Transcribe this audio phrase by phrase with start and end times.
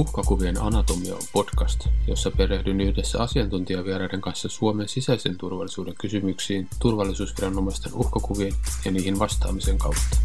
[0.00, 8.52] Uhkakuvien anatomia on podcast, jossa perehdyn yhdessä asiantuntijavieraiden kanssa Suomen sisäisen turvallisuuden kysymyksiin turvallisuusviranomaisten uhkakuvien
[8.84, 10.16] ja niihin vastaamisen kautta.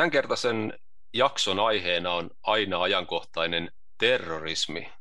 [0.00, 0.78] Tämänkertaisen
[1.14, 4.92] jakson aiheena on aina ajankohtainen terrorismi.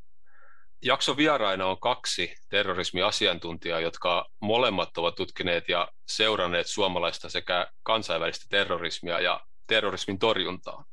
[0.81, 9.19] Jakson vieraina on kaksi terrorismiasiantuntijaa, jotka molemmat ovat tutkineet ja seuranneet suomalaista sekä kansainvälistä terrorismia
[9.19, 10.85] ja terrorismin torjuntaa.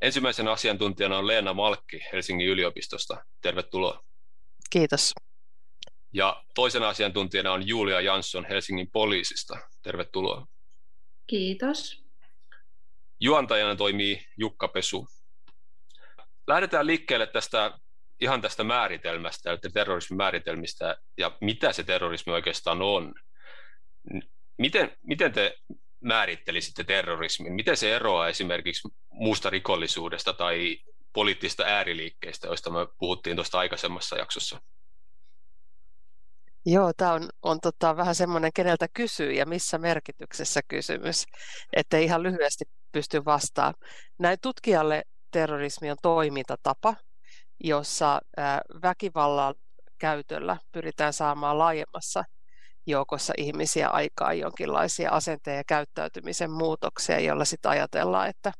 [0.00, 3.24] Ensimmäisen asiantuntijana on Leena Malkki Helsingin yliopistosta.
[3.40, 4.04] Tervetuloa.
[4.70, 5.12] Kiitos.
[6.12, 9.58] Ja toisena asiantuntijana on Julia Jansson Helsingin poliisista.
[9.82, 10.46] Tervetuloa.
[11.26, 12.01] Kiitos.
[13.24, 15.08] Juontajana toimii Jukka Pesu.
[16.46, 17.78] Lähdetään liikkeelle tästä
[18.20, 23.14] ihan tästä määritelmästä, eli terrorismin määritelmistä ja mitä se terrorismi oikeastaan on.
[24.58, 25.58] Miten, miten te
[26.00, 27.52] määrittelisitte terrorismin?
[27.52, 30.78] Miten se eroaa esimerkiksi muusta rikollisuudesta tai
[31.12, 34.60] poliittista ääriliikkeistä, joista me puhuttiin tuosta aikaisemmassa jaksossa?
[36.66, 41.24] Joo, tämä on, on tota, vähän semmoinen, keneltä kysyy ja missä merkityksessä kysymys,
[41.72, 43.74] että ihan lyhyesti pysty vastaamaan.
[44.18, 46.94] Näin tutkijalle terrorismi on toimintatapa,
[47.64, 48.20] jossa
[48.82, 49.54] väkivallan
[49.98, 52.24] käytöllä pyritään saamaan laajemmassa
[52.86, 58.52] joukossa ihmisiä aikaa jonkinlaisia asenteen ja käyttäytymisen muutoksia, joilla sitten ajatellaan, että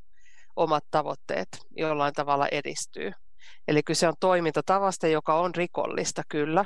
[0.57, 3.13] omat tavoitteet jollain tavalla edistyy.
[3.69, 6.65] Eli kyse on toimintatavasta, joka on rikollista kyllä,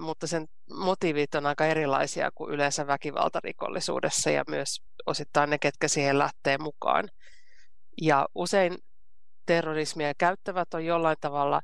[0.00, 6.18] mutta sen motiivit on aika erilaisia kuin yleensä väkivaltarikollisuudessa ja myös osittain ne, ketkä siihen
[6.18, 7.08] lähtee mukaan.
[8.02, 8.78] Ja usein
[9.46, 11.60] terrorismia käyttävät on jollain tavalla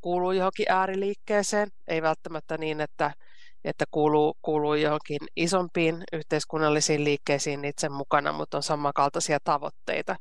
[0.00, 3.12] kuuluu johonkin ääriliikkeeseen, ei välttämättä niin, että,
[3.64, 10.16] että kuuluu, kuuluu johonkin isompiin yhteiskunnallisiin liikkeisiin itse mukana, mutta on samankaltaisia tavoitteita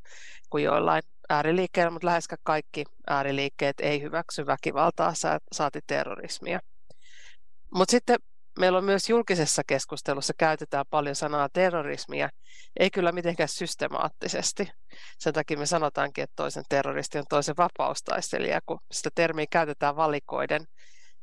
[0.49, 5.13] kuin joillain ääriliikkeellä, mutta lähes kaikki ääriliikkeet ei hyväksy väkivaltaa,
[5.51, 6.59] saati terrorismia.
[7.73, 8.17] Mutta sitten
[8.59, 12.29] meillä on myös julkisessa keskustelussa käytetään paljon sanaa terrorismia,
[12.79, 14.71] ei kyllä mitenkään systemaattisesti.
[15.19, 20.65] Sen takia me sanotaankin, että toisen terroristi on toisen vapaustaistelija, kun sitä termiä käytetään valikoiden.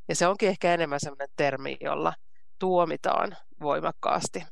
[0.09, 2.12] Ja se onkin ehkä enemmän sellainen termi, jolla
[2.59, 4.44] tuomitaan voimakkaasti.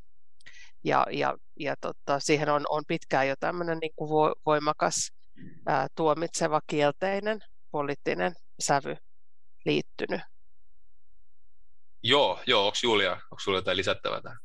[0.85, 5.13] Ja, ja, ja tota, siihen on, on pitkään jo tämmöinen niin kuin voimakas
[5.67, 8.97] ää, tuomitseva kielteinen poliittinen sävy
[9.65, 10.21] liittynyt.
[12.03, 12.67] Joo, joo.
[12.67, 14.39] Onko Julia, onko sinulla jotain lisättävää tähän?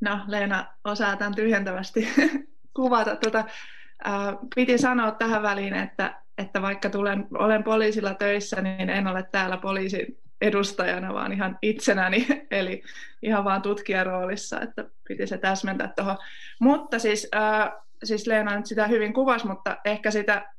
[0.00, 2.08] No, Leena osaa tämän tyhjentävästi
[2.76, 3.16] kuvata.
[3.16, 3.44] Tuota,
[4.04, 9.22] ää, piti sanoa tähän väliin, että, että vaikka tulen, olen poliisilla töissä, niin en ole
[9.32, 12.82] täällä poliisin edustajana, vaan ihan itsenäni, eli
[13.22, 16.18] ihan vaan tutkijan roolissa, että piti se täsmentää tuohon.
[16.60, 20.52] Mutta siis ää, siis Leena nyt sitä hyvin kuvasi, mutta ehkä sitä,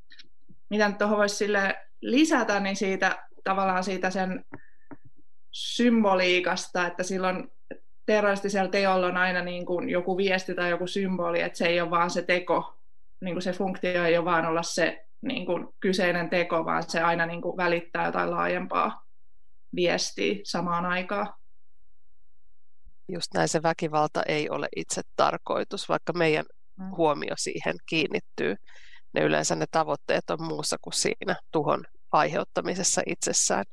[0.70, 1.46] mitä nyt tuohon voisi
[2.00, 4.44] lisätä, niin siitä tavallaan siitä sen
[5.50, 7.50] symboliikasta, että silloin
[8.06, 11.90] terroristisella teolla on aina niin kuin joku viesti tai joku symboli, että se ei ole
[11.90, 12.78] vaan se teko,
[13.20, 17.00] niin kuin se funktio ei ole vaan olla se niin kuin kyseinen teko, vaan se
[17.00, 19.04] aina niin kuin välittää jotain laajempaa
[19.74, 21.34] viestiä samaan aikaan.
[23.08, 26.44] Just näin se väkivalta ei ole itse tarkoitus, vaikka meidän.
[26.96, 28.54] Huomio siihen kiinnittyy.
[29.12, 33.64] Ne yleensä ne tavoitteet on muussa kuin siinä tuhon aiheuttamisessa itsessään.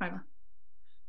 [0.00, 0.24] Aivan.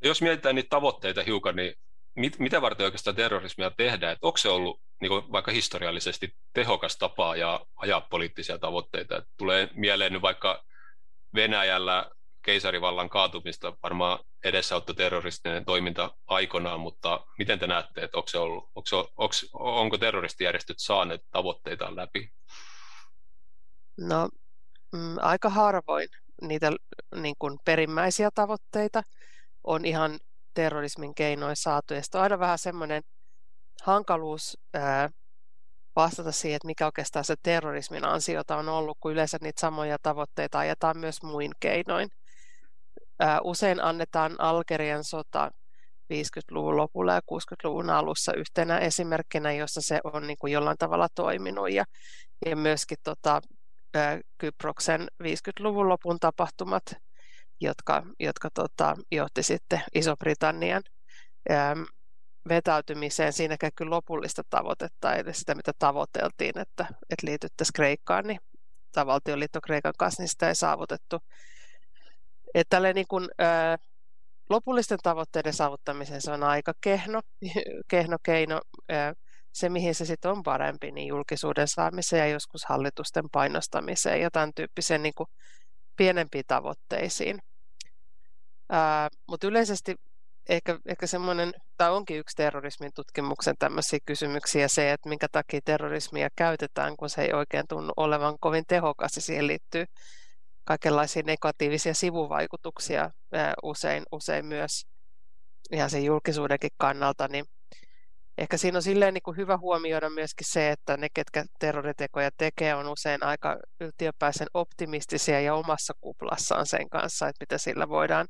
[0.03, 1.73] Jos mietitään niitä tavoitteita hiukan, niin
[2.15, 4.13] mit, mitä varten oikeastaan terrorismia tehdään?
[4.13, 9.17] Että onko se ollut niin kuin vaikka historiallisesti tehokas tapa ja ajaa poliittisia tavoitteita?
[9.17, 10.63] Että tulee mieleen nyt vaikka
[11.35, 12.11] Venäjällä
[12.49, 18.63] keisarivallan kaatumista varmaan edesauttoi terroristinen toiminta aikanaan, mutta miten te näette, että onko, se ollut,
[18.75, 22.31] onko, onko, onko terroristijärjestöt saaneet tavoitteitaan läpi?
[23.97, 24.29] No
[24.91, 26.07] mm, aika harvoin
[26.41, 26.71] niitä
[27.15, 29.03] niin kuin perimmäisiä tavoitteita
[29.63, 30.19] on ihan
[30.53, 31.93] terrorismin keinoin saatu.
[31.93, 33.03] Ja on aina vähän semmoinen
[33.83, 35.09] hankaluus ää,
[35.95, 40.59] vastata siihen, että mikä oikeastaan se terrorismin ansiota on ollut, kun yleensä niitä samoja tavoitteita
[40.59, 42.09] ajetaan myös muin keinoin.
[43.43, 45.51] Usein annetaan Algerian sota
[46.13, 51.71] 50-luvun lopulla ja 60-luvun alussa yhtenä esimerkkinä, jossa se on niin kuin jollain tavalla toiminut.
[51.71, 51.85] Ja,
[52.45, 53.41] ja myöskin tota,
[54.37, 56.83] Kyproksen 50-luvun lopun tapahtumat,
[57.61, 60.83] jotka, jotka tota, johti sitten Iso-Britannian
[62.49, 68.39] vetäytymiseen siinäkään kyllä lopullista tavoitetta, eli sitä mitä tavoiteltiin, että, että liityttäisiin Kreikkaan, niin
[68.91, 71.19] tai valtioliitto Kreikan kanssa, niin sitä ei saavutettu.
[72.53, 73.77] Että tälle niin kuin, ää,
[74.49, 77.21] lopullisten tavoitteiden saavuttamiseen se on aika kehno,
[77.91, 78.61] kehno keino.
[78.89, 79.13] Ää,
[79.51, 84.51] se, mihin se sitten on parempi, niin julkisuuden saamiseen ja joskus hallitusten painostamiseen ja tämän
[84.55, 85.13] tyyppiseen niin
[85.97, 87.39] pienempiin tavoitteisiin.
[89.27, 89.95] Mutta yleisesti
[90.49, 96.29] ehkä, ehkä semmoinen, tai onkin yksi terrorismin tutkimuksen tämmöisiä kysymyksiä se, että minkä takia terrorismia
[96.35, 99.85] käytetään, kun se ei oikein tunnu olevan kovin tehokas ja siihen liittyy
[100.63, 103.11] kaikenlaisia negatiivisia sivuvaikutuksia
[103.63, 104.85] usein, usein myös
[105.71, 107.45] ihan sen julkisuudenkin kannalta, niin
[108.37, 112.75] ehkä siinä on silleen niin kuin hyvä huomioida myöskin se, että ne, ketkä terroritekoja tekee,
[112.75, 118.27] on usein aika yltiöpäisen optimistisia ja omassa kuplassaan sen kanssa, että mitä sillä voidaan,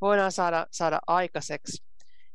[0.00, 1.84] voidaan saada, saada aikaiseksi.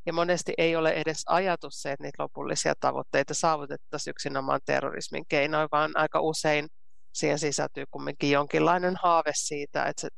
[0.06, 5.68] Ja monesti ei ole edes ajatus se, että niitä lopullisia tavoitteita saavutettaisiin yksinomaan terrorismin keinoin,
[5.72, 6.68] vaan aika usein
[7.16, 10.08] siihen sisältyy kumminkin jonkinlainen haave siitä, että se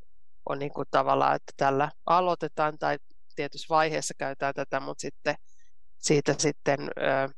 [0.48, 2.98] on niin kuin tavallaan, että tällä aloitetaan tai
[3.36, 5.34] tietyssä vaiheessa käytetään tätä, mutta sitten
[5.98, 7.28] siitä sitten ö,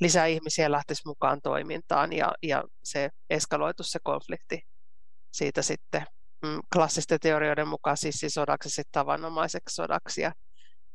[0.00, 4.60] lisää ihmisiä lähtisi mukaan toimintaan ja, ja se eskaloitu se konflikti
[5.32, 6.06] siitä sitten
[6.42, 10.32] mm, klassisten teorioiden mukaan sissisodaksi sitten tavanomaiseksi sodaksi ja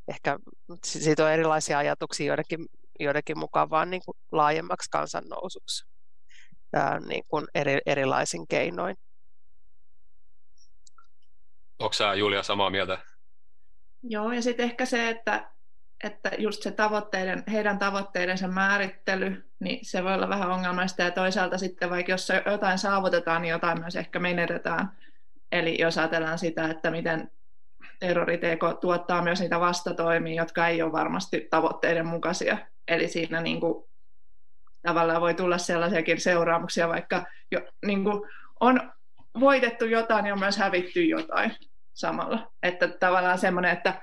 [0.07, 0.39] ehkä
[0.85, 2.65] siitä on erilaisia ajatuksia joidenkin,
[2.99, 5.92] joidenkin mukaan vaan niin kuin laajemmaksi kansannousuksi
[6.73, 8.95] ää, niin kuin eri, erilaisin keinoin.
[11.79, 12.97] Onko sä Julia samaa mieltä?
[14.03, 15.53] Joo, ja sitten ehkä se, että
[16.03, 21.57] että just se tavoitteiden, heidän tavoitteidensa määrittely, niin se voi olla vähän ongelmallista ja toisaalta
[21.57, 24.91] sitten vaikka jos jotain saavutetaan, niin jotain myös ehkä menetetään.
[25.51, 27.31] Eli jos ajatellaan sitä, että miten
[27.99, 32.57] terroriteko tuottaa myös niitä vastatoimia, jotka ei ole varmasti tavoitteiden mukaisia.
[32.87, 33.85] Eli siinä niin kuin,
[34.83, 38.21] tavallaan voi tulla sellaisiakin seuraamuksia, vaikka jo, niin kuin,
[38.59, 38.93] on
[39.39, 41.55] voitettu jotain ja on myös hävitty jotain
[41.93, 42.51] samalla.
[42.63, 44.01] Että tavallaan semmoinen, että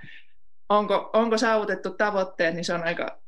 [0.69, 3.21] onko, onko saavutettu tavoitteet, niin se on aika,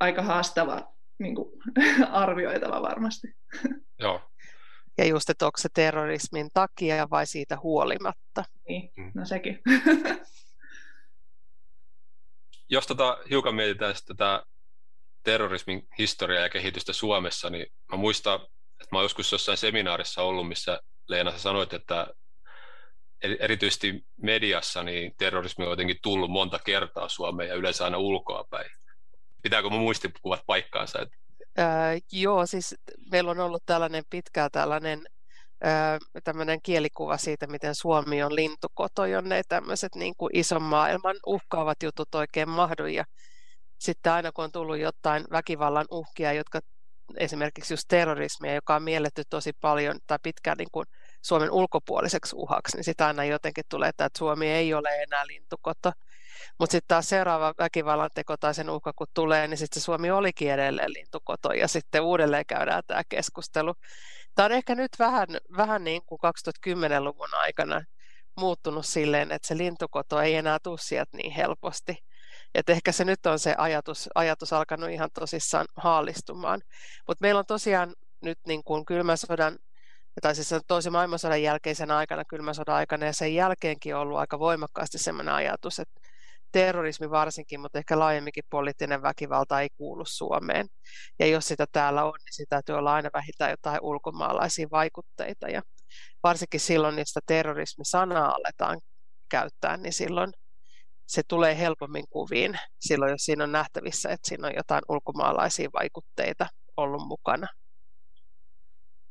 [0.00, 1.52] aika haastava niin kuin,
[2.10, 3.28] arvioitava varmasti.
[3.98, 4.20] Joo.
[4.98, 8.44] Ja just, että onko se terrorismin takia vai siitä huolimatta.
[8.68, 9.12] Niin, mm.
[9.14, 9.60] no sekin.
[12.68, 14.42] Jos tota, hiukan mietitään tätä
[15.22, 18.34] terrorismin historiaa ja kehitystä Suomessa, niin mä muistan,
[18.80, 22.06] että mä oon joskus jossain seminaarissa ollut, missä Leena sä sanoit, että
[23.22, 28.70] erityisesti mediassa niin terrorismi on jotenkin tullut monta kertaa Suomeen ja yleensä aina ulkoapäin.
[29.42, 30.98] Pitääkö mun muistikuvat paikkaansa?
[31.58, 31.66] Öö,
[32.12, 32.74] joo, siis
[33.10, 35.06] meillä on ollut tällainen pitkään tällainen
[36.24, 42.14] tämmöinen kielikuva siitä, miten Suomi on lintukoto, jonne tämmöiset niin kuin ison maailman uhkaavat jutut
[42.14, 42.86] oikein mahdu.
[42.86, 43.04] Ja
[43.80, 46.60] sitten aina kun on tullut jotain väkivallan uhkia, jotka
[47.16, 50.86] esimerkiksi just terrorismia, joka on mielletty tosi paljon tai pitkään niin kuin
[51.22, 55.92] Suomen ulkopuoliseksi uhaksi, niin sitä aina jotenkin tulee, että Suomi ei ole enää lintukoto.
[56.58, 60.50] Mutta sitten taas seuraava väkivallan teko tai sen uhka, kun tulee, niin sitten Suomi olikin
[60.50, 63.74] edelleen lintukoto ja sitten uudelleen käydään tämä keskustelu.
[64.34, 66.18] Tämä on ehkä nyt vähän, vähän niin kuin
[66.68, 67.84] 2010-luvun aikana
[68.36, 71.96] muuttunut silleen, että se lintukoto ei enää tule sieltä niin helposti.
[72.54, 76.60] Et ehkä se nyt on se ajatus, ajatus alkanut ihan tosissaan haalistumaan.
[77.08, 79.58] Mutta meillä on tosiaan nyt niin kuin kylmän sodan
[80.22, 84.38] tai siis toisen maailmansodan jälkeisen aikana, kylmän sodan aikana ja sen jälkeenkin on ollut aika
[84.38, 86.00] voimakkaasti sellainen ajatus, että
[86.52, 90.66] terrorismi varsinkin, mutta ehkä laajemminkin poliittinen väkivalta ei kuulu Suomeen.
[91.18, 95.48] Ja jos sitä täällä on, niin sitä täytyy olla aina vähintään jotain ulkomaalaisia vaikutteita.
[95.48, 95.62] Ja
[96.22, 98.80] varsinkin silloin, jos sitä terrorismi-sanaa aletaan
[99.28, 100.32] käyttää, niin silloin
[101.10, 106.46] se tulee helpommin kuviin silloin, jos siinä on nähtävissä, että siinä on jotain ulkomaalaisia vaikutteita
[106.76, 107.46] ollut mukana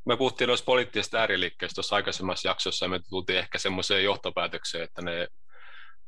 [0.10, 5.02] me puhuttiin noista poliittisista ääriliikkeistä tuossa aikaisemmassa jaksossa, ja me tultiin ehkä semmoiseen johtopäätökseen, että
[5.02, 5.28] ne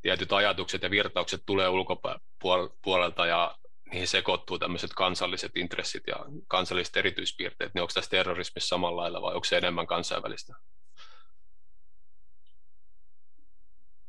[0.02, 3.56] tietyt ajatukset ja virtaukset tulee ulkopuolelta, ja
[3.92, 6.16] niihin sekoittuu tämmöiset kansalliset intressit ja
[6.48, 10.54] kansalliset erityispiirteet, niin onko tässä terrorismissa samalla lailla vai onko se enemmän kansainvälistä?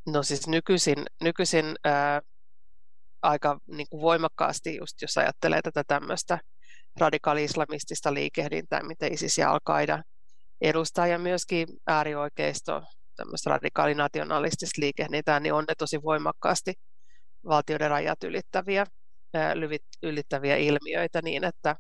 [0.07, 2.21] No siis nykyisin, nykyisin ää,
[3.23, 6.39] aika niin kuin voimakkaasti, just jos ajattelee tätä tämmöistä
[7.01, 10.03] radikaali-islamistista liikehdintää, mitä ISIS ja Al-Qaida
[10.61, 12.83] edustaa, ja myöskin äärioikeisto,
[13.17, 16.75] tämmöistä radikaalinationalistista liikehdintää, niin on ne tosi voimakkaasti
[17.45, 18.87] valtioiden rajat ylittäviä,
[20.03, 21.77] ylittäviä ilmiöitä niin, että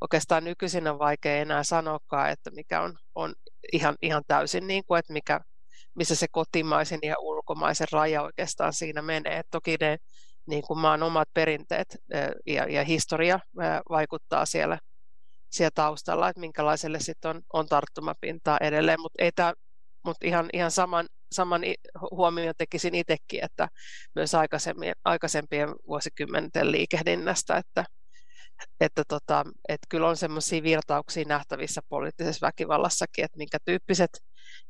[0.00, 3.34] oikeastaan nykyisin on vaikea enää sanoakaan, että mikä on, on
[3.72, 5.40] ihan, ihan täysin niin kuin, että mikä,
[5.94, 9.38] missä se kotimaisen ja ulkomaisen raja oikeastaan siinä menee.
[9.38, 9.96] Et toki ne
[10.46, 11.96] niin kuin maan omat perinteet
[12.46, 13.40] ja, ja historia
[13.90, 14.78] vaikuttaa siellä,
[15.50, 19.30] siellä taustalla, että minkälaiselle sitten on, on tarttumapintaa edelleen, mutta ei
[20.24, 21.62] ihan, ihan saman, saman
[22.10, 23.68] huomioon tekisin itsekin, että
[24.14, 27.84] myös aikaisempien, aikaisempien vuosikymmenten liikehdinnästä, että,
[28.80, 34.10] että, tota, että kyllä on semmoisia virtauksia nähtävissä poliittisessa väkivallassakin, että minkä tyyppiset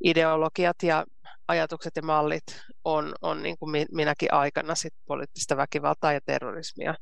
[0.04, 1.04] ideologiat ja
[1.48, 2.42] ajatukset ja mallit
[2.84, 6.94] on, on niin kuin minäkin aikana sit poliittista väkivaltaa ja terrorismia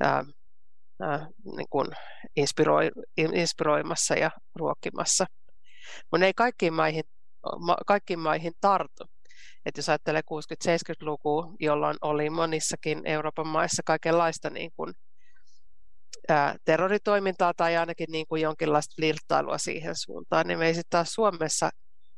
[0.00, 0.24] ää,
[1.02, 1.88] ää, niin kuin
[2.36, 5.26] inspiroi, inspiroimassa ja ruokkimassa.
[6.12, 7.04] Mutta ei kaikkiin maihin,
[7.66, 9.04] ma, kaikkiin maihin tartu.
[9.66, 14.92] Et jos ajattelee 60-70-lukua, jolloin oli monissakin Euroopan maissa kaikenlaista niin kuin,
[16.28, 21.08] ää, terroritoimintaa tai ainakin niin kuin jonkinlaista flirttailua siihen suuntaan, niin me ei sitten taas
[21.12, 21.70] Suomessa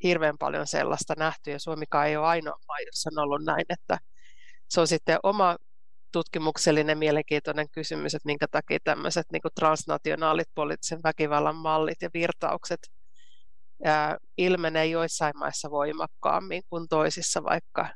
[0.03, 3.99] hirveän paljon sellaista nähty, ja Suomikaan ei ole ainoa maa, jossa on ollut näin, että
[4.69, 5.57] se on sitten oma
[6.13, 12.81] tutkimuksellinen mielenkiintoinen kysymys, että minkä takia tämmöiset niin kuin transnationaalit poliittisen väkivallan mallit ja virtaukset
[13.85, 17.89] ää, ilmenee joissain maissa voimakkaammin kuin toisissa, vaikka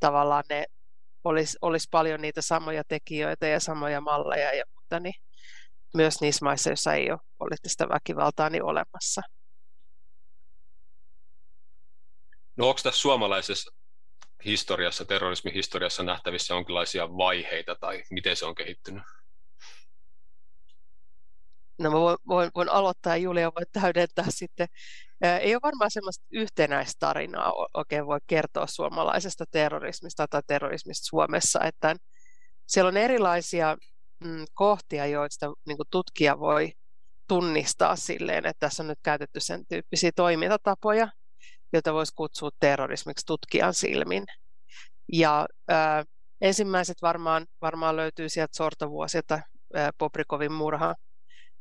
[0.00, 0.64] tavallaan ne
[1.24, 5.14] olisi, olisi paljon niitä samoja tekijöitä ja samoja malleja ja muuta, niin
[5.94, 9.22] myös niissä maissa, joissa ei ole poliittista väkivaltaa, niin olemassa.
[12.56, 13.72] No onko tässä suomalaisessa
[14.44, 19.02] historiassa, terrorismin historiassa nähtävissä jonkinlaisia vaiheita tai miten se on kehittynyt?
[21.78, 24.68] No mä voin, voin, voin aloittaa ja Julia voi täydentää sitten.
[25.40, 31.96] Ei ole varmaan sellaista yhtenäistä tarinaa oikein voi kertoa suomalaisesta terrorismista tai terrorismista Suomessa, että
[32.66, 33.76] siellä on erilaisia
[34.24, 36.72] mm, kohtia, joista niin tutkija voi
[37.28, 41.08] tunnistaa silleen, että tässä on nyt käytetty sen tyyppisiä toimintatapoja,
[41.72, 44.24] jota voisi kutsua terrorismiksi tutkijan silmin.
[45.12, 46.04] Ja äh,
[46.40, 49.40] ensimmäiset varmaan, varmaan löytyy sieltä sortovuosilta,
[49.98, 50.94] Poprikovin murha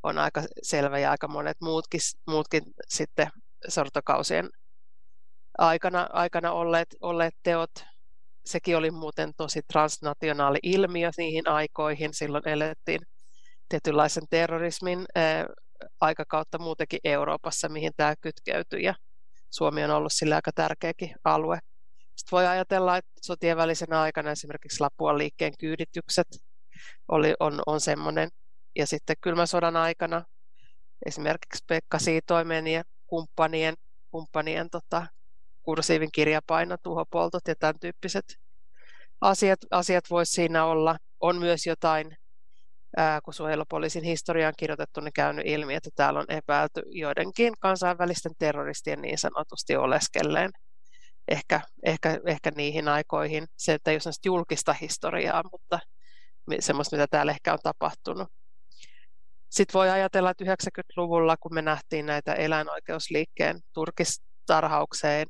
[0.03, 3.27] on aika selvä ja aika monet muutkin, muutkin sitten
[3.67, 4.49] sortokausien
[5.57, 7.71] aikana, aikana olleet, olleet teot.
[8.45, 12.13] Sekin oli muuten tosi transnationaali ilmiö niihin aikoihin.
[12.13, 13.01] Silloin elettiin
[13.69, 15.45] tietynlaisen terrorismin äh,
[16.01, 18.83] aikakautta muutenkin Euroopassa, mihin tämä kytkeytyi.
[18.83, 18.93] Ja
[19.55, 21.59] Suomi on ollut sillä aika tärkeäkin alue.
[22.15, 26.27] Sitten voi ajatella, että sotien välisenä aikana esimerkiksi Lapuan liikkeen kyyditykset
[27.07, 28.29] oli, on, on semmoinen.
[28.75, 30.23] Ja sitten kylmän sodan aikana
[31.05, 33.75] esimerkiksi Pekka Siitoimen ja kumppanien,
[34.11, 35.07] kumppanien tota,
[35.63, 38.25] kursiivin kirjapaino, tuhopoltot ja tämän tyyppiset
[39.21, 40.97] asiat, asiat voisi siinä olla.
[41.19, 42.17] On myös jotain
[42.97, 48.31] ää, kun suojelupoliisin historia on kirjoitettu, niin käynyt ilmi, että täällä on epäilty joidenkin kansainvälisten
[48.39, 50.51] terroristien niin sanotusti oleskelleen
[51.27, 53.45] ehkä, ehkä, ehkä niihin aikoihin.
[53.57, 55.79] Se, että ei ole julkista historiaa, mutta
[56.59, 58.27] semmoista, mitä täällä ehkä on tapahtunut.
[59.49, 65.27] Sitten voi ajatella, että 90-luvulla, kun me nähtiin näitä eläinoikeusliikkeen turkistarhaukseen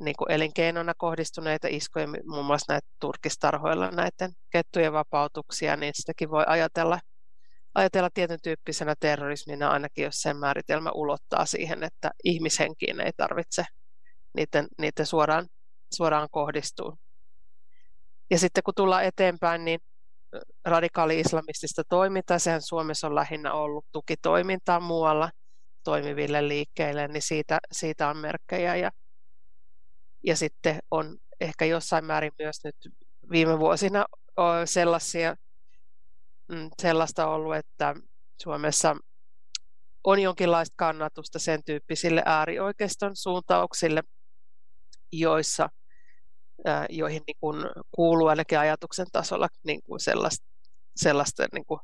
[0.00, 6.44] niin kuin elinkeinona kohdistuneita iskuja, muun muassa näitä turkistarhoilla näiden kettujen vapautuksia, niin sitäkin voi
[6.46, 7.00] ajatella,
[7.74, 13.64] ajatella tietyn tyyppisenä terrorismina, ainakin jos sen määritelmä ulottaa siihen, että ihmishenkiin ei tarvitse
[14.36, 15.46] niiden, niiden suoraan,
[15.94, 16.96] suoraan kohdistua.
[18.30, 19.80] Ja sitten kun tullaan eteenpäin, niin
[20.64, 25.30] radikaali-islamistista toimintaa, sehän Suomessa on lähinnä ollut tukitoimintaa muualla
[25.84, 28.76] toimiville liikkeille, niin siitä, siitä on merkkejä.
[28.76, 28.90] Ja
[30.24, 32.76] ja sitten on ehkä jossain määrin myös nyt
[33.30, 34.06] viime vuosina
[34.64, 35.36] sellaisia,
[36.48, 37.94] mm, sellaista ollut, että
[38.42, 38.96] Suomessa
[40.04, 44.02] on jonkinlaista kannatusta sen tyyppisille äärioikeiston suuntauksille,
[45.12, 45.68] joissa,
[46.88, 50.46] joihin niin kuin kuuluu ainakin ajatuksen tasolla niin kuin sellaista,
[50.96, 51.80] sellaista niin kuin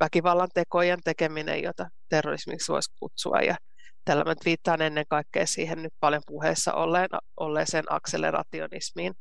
[0.00, 3.40] väkivallan tekojen tekeminen, jota terrorismiksi voisi kutsua.
[3.40, 3.56] Ja
[4.04, 9.14] Tällä mä viittaan ennen kaikkea siihen nyt paljon puheessa olleen, olleeseen akselerationismiin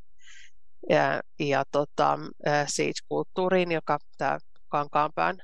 [0.89, 2.19] ja, ja tota,
[2.67, 4.37] siege-kulttuuriin, joka tämä
[4.67, 5.37] kankaanpään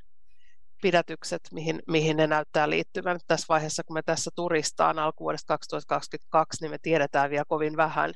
[0.82, 3.20] pidätykset, mihin, mihin ne näyttää liittyvän.
[3.28, 8.14] Tässä vaiheessa, kun me tässä turistaan alkuvuodesta 2022, niin me tiedetään vielä kovin vähän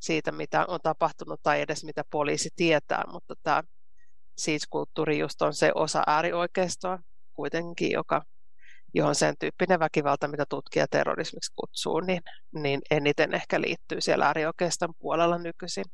[0.00, 3.62] siitä, mitä on tapahtunut tai edes mitä poliisi tietää, mutta tämä
[4.38, 6.98] siege-kulttuuri just on se osa äärioikeistoa
[7.34, 8.22] kuitenkin, joka
[8.94, 12.22] johon sen tyyppinen väkivalta, mitä tutkija terrorismiksi kutsuu, niin,
[12.52, 15.84] niin eniten ehkä liittyy siellä äärioikeiston puolella nykyisin.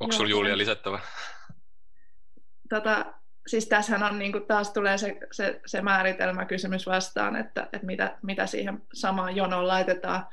[0.00, 1.00] Onko sinulla Julia lisättävä?
[2.68, 3.14] Tota,
[3.46, 8.18] siis tässähän on, niin kuin taas tulee se, se, se määritelmäkysymys vastaan, että, että mitä,
[8.22, 10.26] mitä siihen samaan jonoon laitetaan.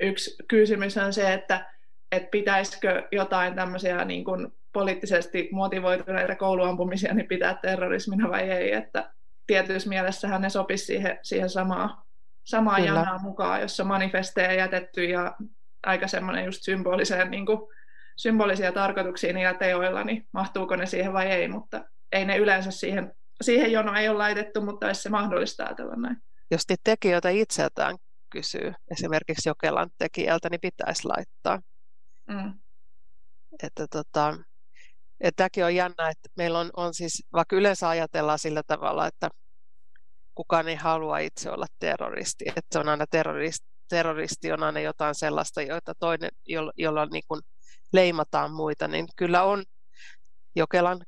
[0.00, 1.74] Yksi kysymys on se, että
[2.16, 9.12] että pitäisikö jotain tämmöisiä niin kuin poliittisesti motivoituneita kouluampumisia niin pitää terrorismina vai ei, että
[9.46, 11.96] tietyssä mielessähän ne sopisi siihen, siihen samaan,
[12.44, 15.36] samaan janaan mukaan, jossa manifesteja jätetty ja
[15.86, 17.58] aika semmoinen just symboliseen, niin kuin,
[18.16, 23.12] symbolisia tarkoituksia niillä teoilla, niin mahtuuko ne siihen vai ei, mutta ei ne yleensä siihen,
[23.42, 26.16] siihen jono ei ole laitettu, mutta olisi se mahdollista ajatella näin.
[26.50, 27.96] Jos tekijöitä itseltään
[28.30, 31.60] kysyy, esimerkiksi Jokelan tekijältä, niin pitäisi laittaa.
[32.28, 32.54] Mm.
[33.62, 34.36] Että tota,
[35.36, 39.28] tämäkin on jännä, että meillä on, on siis, vaikka yleensä ajatellaan sillä tavalla, että
[40.34, 45.14] kukaan ei halua itse olla terroristi, että se on aina terroristi, terroristi on aina jotain
[45.14, 47.40] sellaista, joita toinen, jolla, jolla niin kuin
[47.92, 49.64] leimataan muita, niin kyllä on
[50.56, 51.00] Jokelan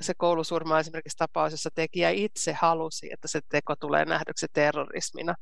[0.00, 5.34] se koulusurma esimerkiksi tapaus, jossa tekijä itse halusi, että se teko tulee nähdyksi terrorismina,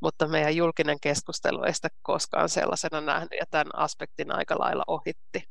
[0.00, 5.42] mutta meidän julkinen keskustelu ei sitä koskaan sellaisena nähnyt ja tämän aspektin aika lailla ohitti.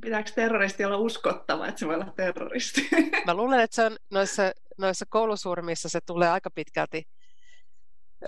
[0.00, 2.88] Pitääkö terroristi olla uskottava, että se voi olla terroristi?
[3.26, 4.42] Mä luulen, että se on noissa,
[4.78, 7.02] noissa koulusurmissa se tulee aika pitkälti,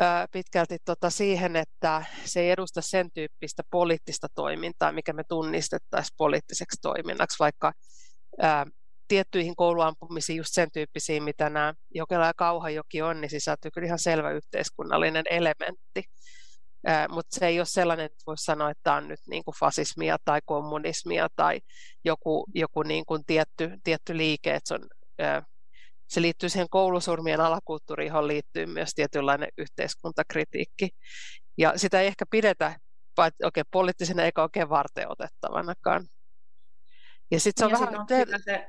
[0.01, 6.15] ää, pitkälti tota siihen, että se ei edusta sen tyyppistä poliittista toimintaa, mikä me tunnistettaisiin
[6.17, 7.73] poliittiseksi toiminnaksi, vaikka
[8.41, 8.67] ää,
[9.09, 13.99] tiettyihin kouluampumisiin, just sen tyyppisiin, mitä nämä Jokela ja Kauhajoki on, niin sisältyy kyllä ihan
[13.99, 16.05] selvä yhteiskunnallinen elementti.
[17.09, 20.17] Mutta se ei ole sellainen, että voisi sanoa, että tämä on nyt niin kuin fasismia
[20.25, 21.61] tai kommunismia tai
[22.05, 24.89] joku, joku niin kuin tietty, tietty liike, että se, on,
[26.09, 30.89] se liittyy siihen koulusurmien alakulttuuriin, johon liittyy myös tietynlainen yhteiskuntakritiikki.
[31.59, 32.79] Ja sitä ei ehkä pidetä
[33.45, 36.07] oikein poliittisena eikä oikein varteotettavanakaan.
[37.31, 38.07] Ja sitten se on ja vähän...
[38.09, 38.69] Sit on se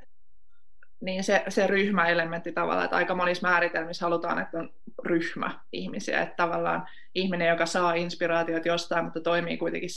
[1.01, 4.73] niin se, se ryhmäelementti tavallaan, että aika monissa määritelmissä halutaan, että on
[5.05, 9.89] ryhmä ihmisiä, että tavallaan ihminen, joka saa inspiraatiot jostain, mutta toimii kuitenkin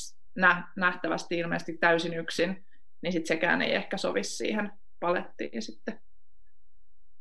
[0.77, 2.67] nähtävästi ilmeisesti täysin yksin,
[3.03, 6.01] niin sitten sekään ei ehkä sovi siihen palettiin sitten.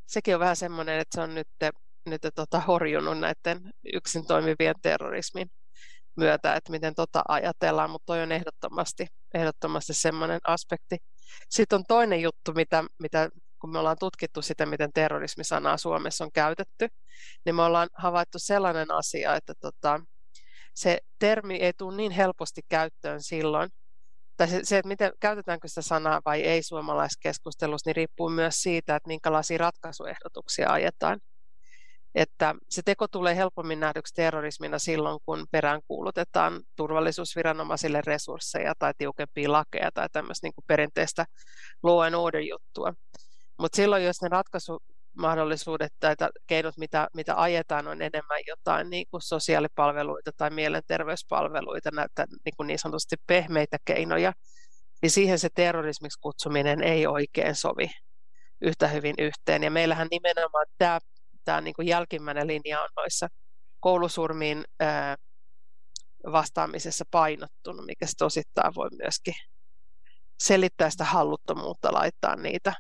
[0.08, 1.47] Sekin on vähän semmoinen, että se on nyt,
[2.06, 5.47] nyt tota, horjunut näiden yksin toimivien terrorismin
[6.17, 10.97] myötä, että miten tota ajatellaan, mutta toi on ehdottomasti, ehdottomasti semmoinen aspekti.
[11.49, 16.32] Sitten on toinen juttu, mitä, mitä kun me ollaan tutkittu sitä, miten terrorismisanaa Suomessa on
[16.32, 16.88] käytetty,
[17.45, 20.00] niin me ollaan havaittu sellainen asia, että tota,
[20.74, 23.69] se termi ei tule niin helposti käyttöön silloin,
[24.38, 28.95] tai se, se, että miten, käytetäänkö sitä sanaa vai ei suomalaiskeskustelussa, niin riippuu myös siitä,
[28.95, 31.19] että minkälaisia ratkaisuehdotuksia ajetaan.
[32.15, 39.52] Että se teko tulee helpommin nähdyksi terrorismina silloin, kun perään kuulutetaan turvallisuusviranomaisille resursseja tai tiukempia
[39.52, 41.26] lakeja tai tämmöistä niin kuin perinteistä
[41.84, 42.93] law and order juttua.
[43.60, 46.15] Mutta silloin, jos ne ratkaisumahdollisuudet tai
[46.48, 52.67] keinot, mitä, mitä ajetaan, on enemmän jotain niin kuin sosiaalipalveluita tai mielenterveyspalveluita, näitä niin, kuin
[52.67, 54.34] niin sanotusti pehmeitä keinoja,
[55.02, 57.91] niin siihen se terrorismiksi kutsuminen ei oikein sovi
[58.62, 59.63] yhtä hyvin yhteen.
[59.63, 61.00] Ja meillähän nimenomaan tämä,
[61.45, 63.28] tämä niin kuin jälkimmäinen linja on noissa
[63.80, 64.63] koulusurmiin
[66.32, 69.34] vastaamisessa painottunut, mikä osittain voi myöskin
[70.39, 72.74] selittää sitä halluttomuutta laittaa niitä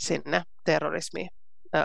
[0.00, 1.28] sinne terrorismiin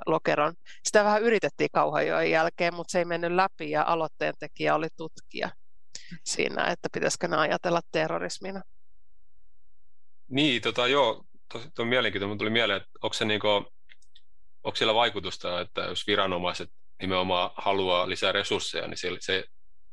[0.05, 0.53] lokeron.
[0.83, 5.49] Sitä vähän yritettiin Kauhajoen jälkeen, mutta se ei mennyt läpi ja aloitteen tekijä oli tutkija
[6.23, 8.61] siinä, että pitäisikö ne ajatella terrorismina.
[10.27, 12.29] Niin, tota, joo, tosi on mielenkiintoinen.
[12.29, 13.47] Mun tuli mieleen, että onko, se niinku,
[14.63, 16.69] onko sillä vaikutusta, että jos viranomaiset
[17.01, 19.43] nimenomaan haluaa lisää resursseja, niin se, se,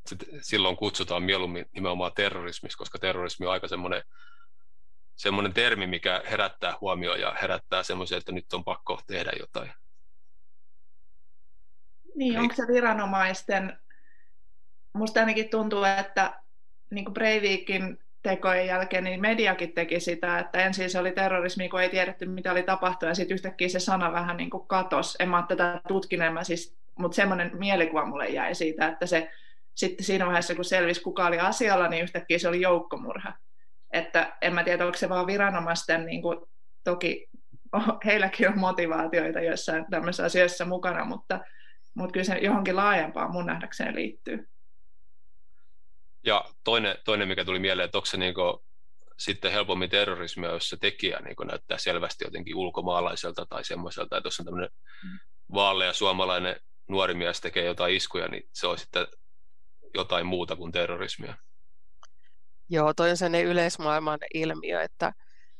[0.06, 4.02] se silloin kutsutaan mieluummin nimenomaan terrorismiksi, koska terrorismi on aika semmoinen
[5.16, 9.72] semmoinen termi, mikä herättää huomioon ja herättää semmoisen, että nyt on pakko tehdä jotain.
[12.14, 13.78] Niin, onko se viranomaisten,
[14.92, 16.42] musta ainakin tuntuu, että
[16.90, 21.82] niin kuin Breivikin tekojen jälkeen, niin mediakin teki sitä, että ensin se oli terrorismi, kun
[21.82, 25.16] ei tiedetty, mitä oli tapahtunut, ja sitten yhtäkkiä se sana vähän niin kuin katosi.
[25.20, 29.30] En mä ole tätä tutkinut, siis, mutta semmoinen mielikuva mulle jäi siitä, että se
[29.74, 33.32] sitten siinä vaiheessa, kun selvisi, kuka oli asialla, niin yhtäkkiä se oli joukkomurha.
[33.92, 36.38] Että en mä tiedä, onko se vaan viranomaisten, niin kuin,
[36.84, 37.28] toki
[38.06, 41.40] heilläkin on motivaatioita joissain tämmöisissä asioissa mukana, mutta,
[41.94, 44.48] mutta kyllä se johonkin laajempaan mun nähdäkseen liittyy.
[46.26, 48.58] Ja toinen, toinen mikä tuli mieleen, että onko se niin kuin,
[49.18, 54.26] sitten helpommin terrorismia, jos se tekijä niin kuin näyttää selvästi jotenkin ulkomaalaiselta tai semmoiselta, että
[54.26, 54.70] jos on tämmöinen
[55.04, 55.18] mm.
[55.54, 56.56] vaalea suomalainen
[56.88, 59.06] nuori mies tekee jotain iskuja, niin se on sitten
[59.94, 61.34] jotain muuta kuin terrorismia.
[62.68, 65.12] Joo, toi on sellainen yleismaailman ilmiö, että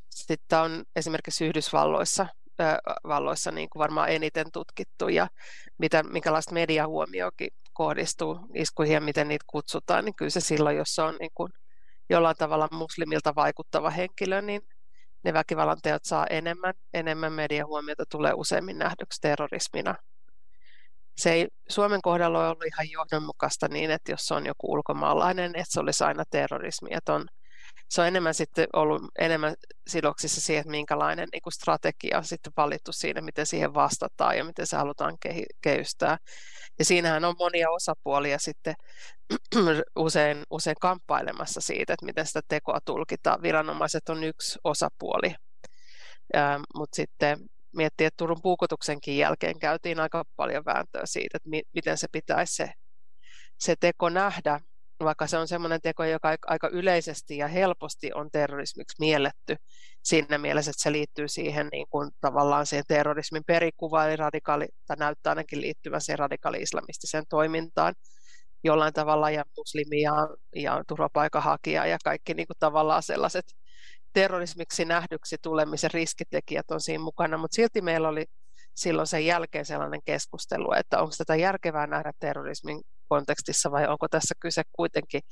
[0.08, 2.26] sitten on esimerkiksi Yhdysvalloissa
[3.08, 5.28] valloissa niin kuin varmaan eniten tutkittu ja
[5.78, 11.02] mitä, minkälaista mediahuomioakin kohdistuu iskuihin ja miten niitä kutsutaan, niin kyllä se silloin, jos se
[11.02, 11.52] on niin kuin
[12.10, 14.62] jollain tavalla muslimilta vaikuttava henkilö, niin
[15.24, 19.94] ne väkivallan teot saa enemmän, enemmän mediahuomiota, tulee useimmin nähdyksi terrorismina.
[21.16, 25.72] Se ei Suomen kohdalla ole ollut ihan johdonmukaista niin, että jos on joku ulkomaalainen, että
[25.72, 26.88] se olisi aina terrorismi.
[26.92, 27.26] Että on,
[27.88, 29.54] se on enemmän sitten ollut enemmän
[29.88, 34.44] sidoksissa siihen, että minkälainen niin kuin strategia on sitten valittu siinä, miten siihen vastataan ja
[34.44, 35.16] miten se halutaan
[35.62, 36.18] kehystää.
[36.78, 38.74] Ja siinähän on monia osapuolia sitten
[39.96, 43.42] usein, usein kamppailemassa siitä, että miten sitä tekoa tulkitaan.
[43.42, 45.34] Viranomaiset on yksi osapuoli,
[46.74, 47.38] mutta sitten
[47.76, 52.54] miettii, että Turun puukotuksenkin jälkeen käytiin aika paljon vääntöä siitä, että mi- miten se pitäisi
[52.54, 52.72] se,
[53.58, 54.60] se teko nähdä,
[55.04, 59.56] vaikka se on semmoinen teko, joka aika yleisesti ja helposti on terrorismiksi mielletty
[60.04, 64.96] siinä mielessä, että se liittyy siihen niin kuin tavallaan siihen terrorismin perikuvaan, eli radikaali, tai
[64.96, 67.94] näyttää ainakin liittyvän siihen radikaali-islamistiseen toimintaan.
[68.64, 70.12] Jollain tavalla, ja muslimi ja,
[70.56, 73.44] ja turvapaikanhakija ja kaikki niin kuin tavallaan sellaiset
[74.12, 78.24] terrorismiksi nähdyksi tulemisen riskitekijät on siinä mukana, mutta silti meillä oli
[78.74, 84.34] silloin sen jälkeen sellainen keskustelu, että onko tätä järkevää nähdä terrorismin kontekstissa vai onko tässä
[84.40, 85.22] kyse kuitenkin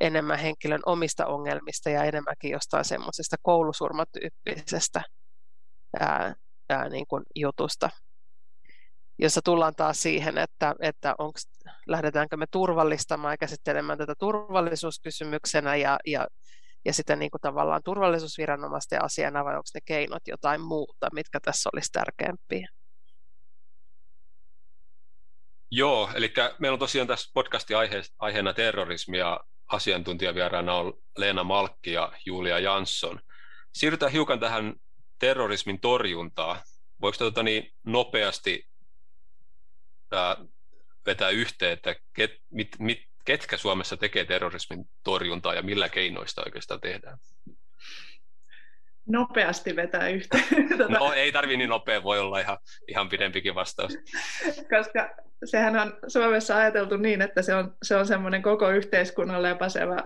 [0.00, 5.02] enemmän henkilön omista ongelmista ja enemmänkin jostain semmoisesta koulusurmatyyppisestä
[6.00, 6.34] ää,
[6.68, 7.90] ää, niin kuin jutusta,
[9.18, 11.48] jossa tullaan taas siihen, että, että onks,
[11.86, 16.26] lähdetäänkö me turvallistamaan ja käsittelemään tätä turvallisuuskysymyksenä ja, ja,
[16.84, 21.70] ja sitten niin kuin tavallaan turvallisuusviranomaisten asiana vai onko ne keinot jotain muuta, mitkä tässä
[21.72, 22.68] olisi tärkeämpiä?
[25.70, 31.92] Joo, eli meillä on tosiaan tässä podcastin aihe, aiheena terrorismi ja asiantuntijavieraana on Leena Malkki
[31.92, 33.20] ja Julia Jansson.
[33.74, 34.74] Siirrytään hiukan tähän
[35.18, 36.60] terrorismin torjuntaan.
[37.00, 38.68] Voiko tuota niin nopeasti
[40.12, 40.36] ää,
[41.06, 46.80] vetää yhteen, että ket, mit, mit, ketkä Suomessa tekee terrorismin torjuntaa ja millä keinoista oikeastaan
[46.80, 47.18] tehdään?
[49.06, 50.44] nopeasti vetää yhteen.
[50.98, 52.58] No ei tarvi niin nopea, voi olla ihan,
[52.88, 53.98] ihan pidempikin vastaus.
[54.70, 59.96] Koska sehän on Suomessa ajateltu niin, että se on, se on semmoinen koko yhteiskunnan läpäisevä,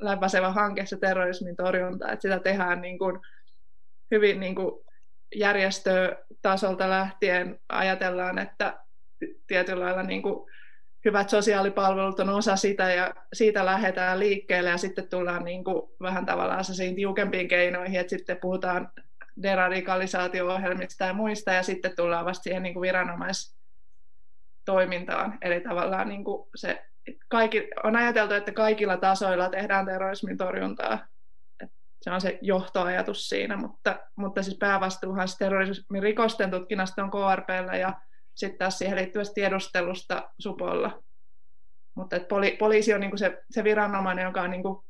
[0.00, 3.20] läpäisevä hanke, se terrorismin torjunta, että sitä tehdään niin kuin
[4.10, 4.84] hyvin niin kuin
[5.34, 8.78] järjestötasolta lähtien ajatellaan, että
[9.46, 10.50] tietyllä lailla niin kuin
[11.04, 16.26] hyvät sosiaalipalvelut on osa sitä ja siitä lähdetään liikkeelle ja sitten tullaan niin kuin vähän
[16.26, 18.92] tavallaan siihen tiukempiin keinoihin, että sitten puhutaan
[19.42, 25.38] deradikalisaatio-ohjelmista ja muista ja sitten tullaan vasta siihen niin kuin viranomaistoimintaan.
[25.42, 26.84] Eli tavallaan niin kuin se,
[27.28, 31.06] kaikki, on ajateltu, että kaikilla tasoilla tehdään terrorismin torjuntaa.
[32.02, 37.92] Se on se johtoajatus siinä, mutta, mutta siis päävastuuhan terrorismin rikosten tutkinnasta on KRPllä ja
[38.34, 41.02] sitten taas siihen liittyvästä tiedustelusta supolla.
[41.94, 44.84] Mutta et poli, poliisi on niinku se, se viranomainen, joka on niinku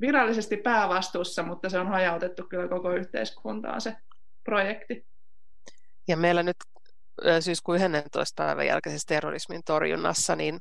[0.00, 3.96] virallisesti päävastuussa, mutta se on hajautettu kyllä koko yhteiskuntaan se
[4.44, 5.06] projekti.
[6.08, 6.56] Ja meillä nyt
[7.40, 8.42] syyskuun 11.
[8.42, 10.58] päivän jälkeisessä terrorismin torjunnassa, niin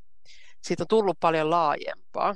[0.61, 2.35] siitä on tullut paljon laajempaa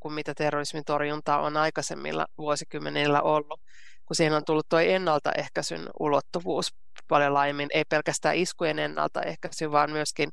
[0.00, 3.60] kuin mitä terrorismin torjunta on aikaisemmilla vuosikymmenillä ollut,
[4.06, 6.74] kun siihen on tullut tuo ennaltaehkäisyn ulottuvuus
[7.08, 10.30] paljon laajemmin, ei pelkästään iskujen ennaltaehkäisy, vaan myöskin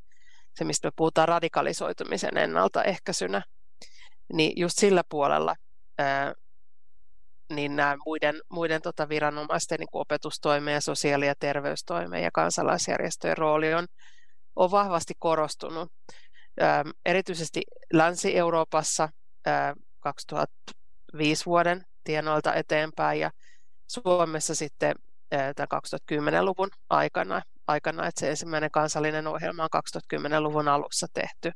[0.56, 3.42] se, mistä me puhutaan radikalisoitumisen ennaltaehkäisynä,
[4.34, 5.56] niin just sillä puolella
[5.98, 6.34] ää,
[7.54, 13.88] niin nämä muiden, muiden tota viranomaisten niin opetustoimeen sosiaali- ja terveystoimeen ja kansalaisjärjestöjen rooli on,
[14.56, 15.92] on vahvasti korostunut.
[16.60, 17.62] Ää, erityisesti
[17.94, 19.10] Länsi-Euroopassa
[19.46, 23.32] ää, 2005 vuoden tienoilta eteenpäin ja
[23.88, 24.96] Suomessa sitten
[25.30, 25.68] tämän
[26.12, 29.70] 2010-luvun aikana, aikana, että se ensimmäinen kansallinen ohjelma on
[30.14, 31.52] 2010-luvun alussa tehty.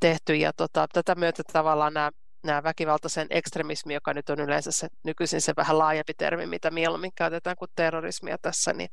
[0.00, 2.10] tehty ja tota, tätä myötä tavallaan nämä,
[2.44, 7.12] nämä väkivaltaisen ekstremismi, joka nyt on yleensä se, nykyisin se vähän laajempi termi, mitä mieluummin
[7.14, 8.88] käytetään kuin terrorismia tässä, niin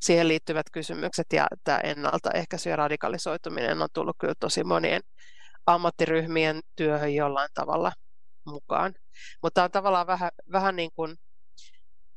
[0.00, 5.00] siihen liittyvät kysymykset ja tämä ennaltaehkäisy ja radikalisoituminen on tullut kyllä tosi monien
[5.66, 7.92] ammattiryhmien työhön jollain tavalla
[8.46, 8.94] mukaan.
[9.42, 11.16] Mutta on tavallaan vähän, vähän niin kuin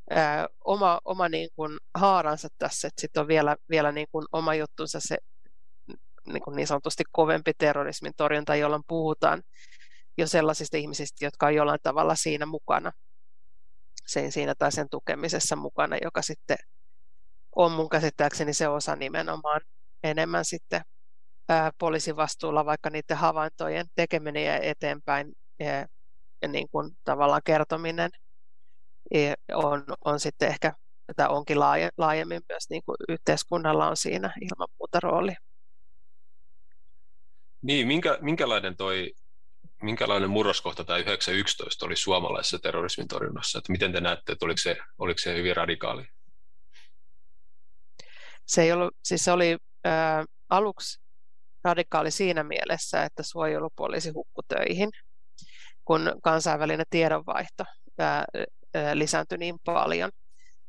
[0.09, 4.55] ää, oma, oma niin kuin haaransa tässä, että sitten on vielä, vielä niin kuin oma
[4.55, 5.17] juttunsa se
[6.27, 9.43] niin, kuin niin sanotusti kovempi terrorismin torjunta, jolloin puhutaan
[10.17, 12.91] jo sellaisista ihmisistä, jotka on jollain tavalla siinä mukana,
[14.07, 16.57] sen siinä tai sen tukemisessa mukana, joka sitten
[17.55, 19.61] on mun käsittääkseni se osa nimenomaan
[20.03, 20.81] enemmän sitten
[21.49, 25.87] ää, poliisin vastuulla, vaikka niiden havaintojen tekeminen ja eteenpäin ja,
[26.41, 28.11] ja niin kuin tavallaan kertominen–
[29.53, 30.73] on, on sitten ehkä,
[31.09, 35.33] että onkin laaje, laajemmin myös niin kuin yhteiskunnalla on siinä ilman muuta rooli.
[37.61, 39.13] Niin, minkä, minkälainen toi
[39.81, 43.57] minkälainen murroskohta tämä 911 oli suomalaisessa terrorismin torjunnassa?
[43.57, 46.05] Että miten te näette, että oliko se, oliko se hyvin radikaali?
[48.45, 51.01] Se, ei ollut, siis se oli ää, aluksi
[51.63, 54.89] radikaali siinä mielessä, että suojelupoliisi hukku töihin,
[55.85, 57.63] kun kansainvälinen tiedonvaihto
[57.97, 58.25] ää,
[58.93, 60.09] lisääntyi niin paljon–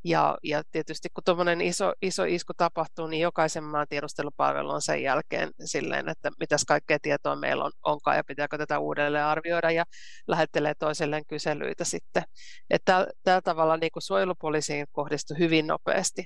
[0.03, 5.03] ja, ja tietysti kun tuommoinen iso, iso isku tapahtuu, niin jokaisen maan tiedustelupalvelu on sen
[5.03, 9.83] jälkeen silleen, että mitäs kaikkea tietoa meillä on, onkaan ja pitääkö tätä uudelleen arvioida ja
[10.27, 12.23] lähettelee toisilleen kyselyitä sitten.
[12.69, 16.25] Että tällä tavalla niin kuin suojelupoliisiin kohdistui hyvin nopeasti,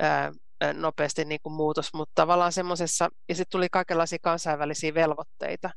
[0.00, 0.32] ää,
[0.72, 5.70] nopeasti niin kuin muutos, mutta tavallaan semmoisessa, ja sitten tuli kaikenlaisia kansainvälisiä velvoitteita,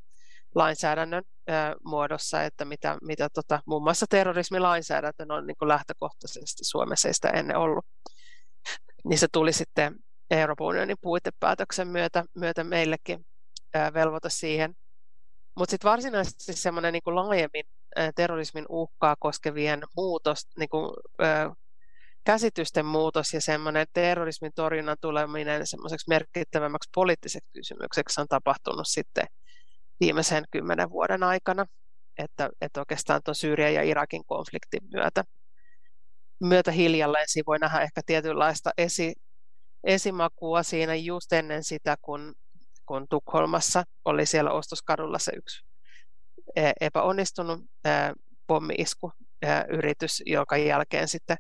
[0.56, 1.24] lainsäädännön
[1.86, 7.30] muodossa, että mitä, mitä tota, muun muassa terrorismilainsäädäntö on niin kuin lähtökohtaisesti Suomessa ei sitä
[7.30, 7.86] ennen ollut.
[9.06, 9.96] Niin se tuli sitten
[10.32, 13.26] Euroopan unionin puitepäätöksen myötä, myötä meillekin
[13.74, 14.74] ää, velvoite siihen.
[15.58, 17.64] Mutta sitten varsinaisesti semmoinen niin laajemmin
[17.96, 21.54] ää, terrorismin uhkaa koskevien muutos, niin kuin, ää,
[22.24, 29.26] käsitysten muutos ja semmoinen terrorismin torjunnan tuleminen semmoiseksi merkittävämmäksi poliittiseksi kysymykseksi on tapahtunut sitten
[30.00, 31.66] viimeisen kymmenen vuoden aikana,
[32.18, 35.24] että, että oikeastaan tuon Syyrian ja Irakin konfliktin myötä,
[36.40, 37.26] myötä hiljalleen.
[37.28, 39.14] Siinä voi nähdä ehkä tietynlaista esi,
[39.84, 42.34] esimakua siinä just ennen sitä, kun,
[42.86, 45.66] kun Tukholmassa oli siellä Ostoskadulla se yksi
[46.82, 47.60] epäonnistunut
[48.48, 49.12] pommi-isku
[49.70, 51.38] yritys, joka jälkeen sitten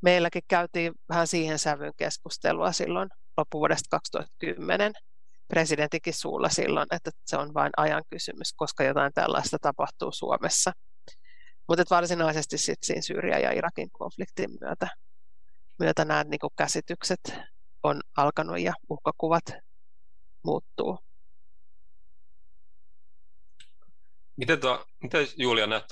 [0.00, 4.92] meilläkin käytiin vähän siihen sävyyn keskustelua silloin loppuvuodesta 2010,
[5.48, 10.72] presidentinkin suulla silloin, että se on vain ajan kysymys, koska jotain tällaista tapahtuu Suomessa.
[11.68, 14.88] Mutta varsinaisesti sitten siinä Syyria ja Irakin konfliktin myötä,
[15.78, 17.20] myötä nämä niin käsitykset
[17.82, 19.44] on alkanut ja uhkakuvat
[20.44, 20.98] muuttuu.
[24.36, 25.84] Miten, to, miten Julia näet,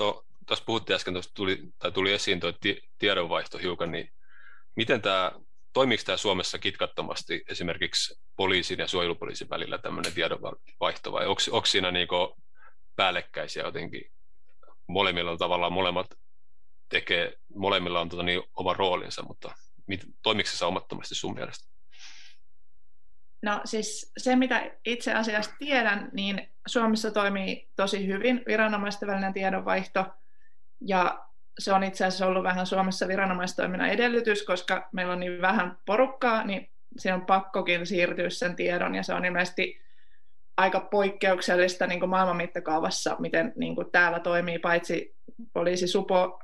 [0.47, 2.53] tuossa puhuttiin äsken, tuossa tuli, tai tuli esiin tuo
[2.99, 4.13] tiedonvaihto hiukan, niin
[4.77, 5.33] miten tämä
[5.77, 11.91] toimiiko tämä Suomessa kitkattomasti esimerkiksi poliisin ja suojelupoliisin välillä tämmöinen tiedonvaihto vai onko, onko siinä
[11.91, 12.09] niin
[12.97, 14.03] päällekkäisiä jotenkin?
[14.87, 16.07] Molemmilla tavallaan molemmat
[16.89, 19.55] tekee, molemmilla on tota niin oma roolinsa, mutta
[19.87, 21.69] mit, toimiko se saumattomasti sun mielestä?
[23.43, 30.07] No siis se, mitä itse asiassa tiedän, niin Suomessa toimii tosi hyvin viranomaisten välinen tiedonvaihto,
[30.81, 31.27] ja
[31.59, 36.45] se on itse asiassa ollut vähän Suomessa viranomaistoiminnan edellytys, koska meillä on niin vähän porukkaa,
[36.45, 39.81] niin se on pakkokin siirtyä sen tiedon, ja se on ilmeisesti
[40.57, 45.17] aika poikkeuksellista niin kuin maailman mittakaavassa, miten niin kuin täällä toimii paitsi
[45.53, 46.43] poliisi supo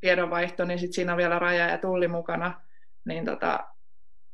[0.00, 2.60] tiedonvaihto, niin sit siinä on vielä raja ja tulli mukana,
[3.04, 3.66] niin tota,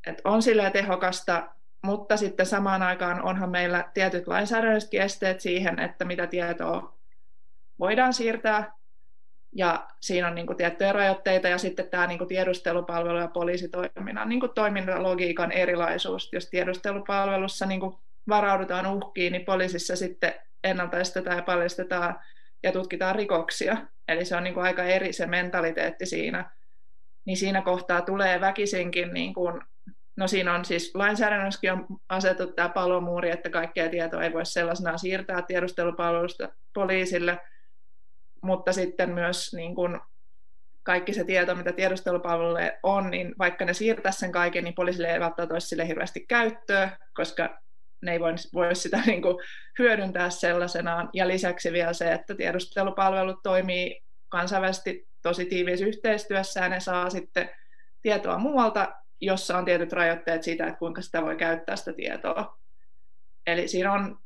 [0.07, 1.49] et on silleen tehokasta,
[1.83, 6.97] mutta sitten samaan aikaan onhan meillä tietyt lainsäädännölliset esteet siihen, että mitä tietoa
[7.79, 8.73] voidaan siirtää
[9.55, 14.29] ja siinä on niin kuin tiettyjä rajoitteita ja sitten tämä niin kuin tiedustelupalvelu ja poliisitoiminnan
[14.29, 16.29] niin kuin toimintalogiikan erilaisuus.
[16.33, 17.97] Jos tiedustelupalvelussa niin kuin
[18.29, 20.35] varaudutaan uhkiin, niin poliisissa sitten
[20.65, 22.21] ennaltaistetaan ja paljastetaan
[22.63, 23.77] ja tutkitaan rikoksia.
[24.09, 26.51] Eli se on niin kuin aika eri se mentaliteetti siinä.
[27.25, 29.61] Niin siinä kohtaa tulee väkisinkin, niin kuin,
[30.17, 34.99] no siinä on siis lainsäädännössäkin on asetettu tämä palomuuri, että kaikkea tietoa ei voi sellaisenaan
[34.99, 37.39] siirtää tiedustelupalvelusta poliisille–
[38.43, 40.01] mutta sitten myös niin kuin
[40.83, 45.21] kaikki se tieto, mitä tiedustelupalveluille on, niin vaikka ne siirtäisi sen kaiken, niin poliisille ei
[45.21, 47.59] välttämättä olisi sille hirveästi käyttöä, koska
[48.03, 49.37] ne ei voi, voi sitä niin kuin
[49.79, 51.11] hyödyntää sellaisenaan.
[51.13, 57.51] Ja lisäksi vielä se, että tiedustelupalvelut toimii kansainvälisesti tosi tiiviissä yhteistyössä ja ne saa sitten
[58.03, 62.59] tietoa muualta, jossa on tietyt rajoitteet siitä, että kuinka sitä voi käyttää sitä tietoa.
[63.47, 64.19] Eli siinä on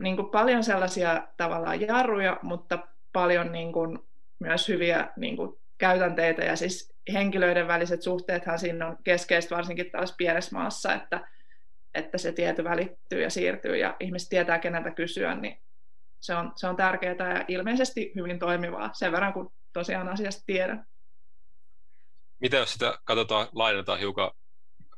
[0.00, 2.78] niin kuin paljon sellaisia tavallaan jarruja, mutta
[3.12, 3.98] paljon niin kuin,
[4.40, 10.14] myös hyviä niin kuin, käytänteitä ja siis henkilöiden väliset suhteethan siinä on keskeistä varsinkin taas
[10.18, 11.28] pienessä maassa, että,
[11.94, 15.58] että se tieto välittyy ja siirtyy ja ihmiset tietää keneltä kysyä, niin
[16.20, 20.86] se on, se on tärkeää ja ilmeisesti hyvin toimivaa sen verran, kun tosiaan asiasta tiedän.
[22.40, 24.30] Mitä jos sitä katsotaan, lainataan hiukan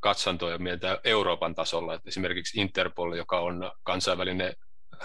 [0.00, 4.54] katsantoa ja mietitään Euroopan tasolla, että esimerkiksi Interpol, joka on kansainvälinen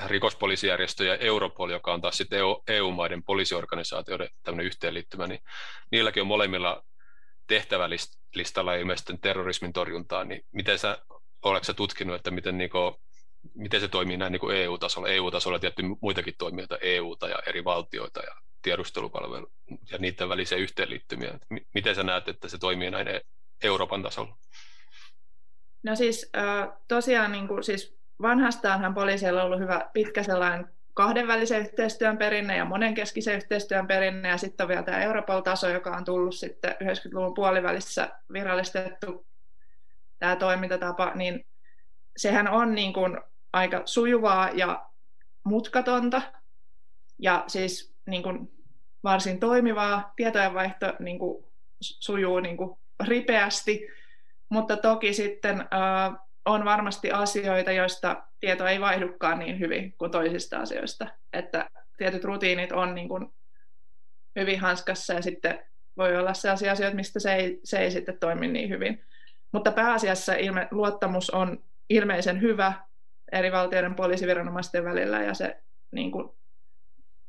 [0.05, 5.39] rikospoliisijärjestö ja Europol, joka on taas sitten EU-maiden poliisiorganisaatioiden tämmöinen yhteenliittymä, niin
[5.91, 6.84] niilläkin on molemmilla
[7.47, 10.97] tehtävälistalla ilmeisesti terrorismin torjuntaa, niin miten sä,
[11.41, 12.95] oletko sä tutkinut, että miten, niin kuin,
[13.55, 15.08] miten se toimii näin niin EU-tasolla?
[15.08, 19.51] EU-tasolla tietty muitakin toimijoita, EUta ja eri valtioita ja tiedustelupalvelu
[19.91, 21.39] ja niiden välisiä yhteenliittymiä.
[21.73, 23.08] Miten sä näet, että se toimii näin
[23.63, 24.38] Euroopan tasolla?
[25.84, 26.31] No siis
[26.88, 32.65] tosiaan niin kuin, siis vanhastaanhan poliisilla on ollut hyvä pitkä sellainen kahdenvälisen yhteistyön perinne ja
[32.65, 38.10] monenkeskisen yhteistyön perinne, ja sitten on vielä tämä Europol-taso, joka on tullut sitten 90-luvun puolivälissä
[38.34, 39.25] virallistettu
[40.19, 41.45] tämä toimintatapa, niin
[42.17, 43.17] sehän on niin kuin
[43.54, 44.86] aika sujuvaa ja
[45.43, 46.21] mutkatonta,
[47.19, 48.51] ja siis niin kuin
[49.04, 50.13] varsin toimivaa.
[50.15, 51.45] Tietojenvaihto niin kuin
[51.82, 53.88] sujuu niin kuin ripeästi,
[54.49, 60.60] mutta toki sitten äh, on varmasti asioita, joista tieto ei vaihdukaan niin hyvin kuin toisista
[60.60, 61.08] asioista.
[61.34, 63.27] Että tietyt rutiinit on niin kuin
[64.36, 65.60] hyvin hanskassa ja sitten
[65.97, 69.05] voi olla sellaisia asioita, mistä se ei, se ei sitten toimi niin hyvin.
[69.51, 72.73] Mutta pääasiassa ilme, luottamus on ilmeisen hyvä
[73.31, 75.58] eri valtioiden poliisiviranomaisten välillä ja se
[75.91, 76.29] niin kuin,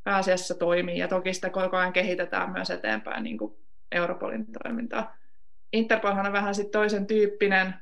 [0.05, 3.55] pääasiassa toimii ja toki sitä koko ajan kehitetään myös eteenpäin niin kuin
[3.93, 5.17] Europolin toimintaa.
[5.73, 7.75] Interpolhan on vähän sitten toisen tyyppinen.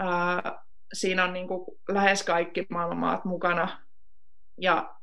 [0.00, 3.68] Ää, siinä on niin kuin lähes kaikki maailmanmaat mukana
[4.60, 4.94] ja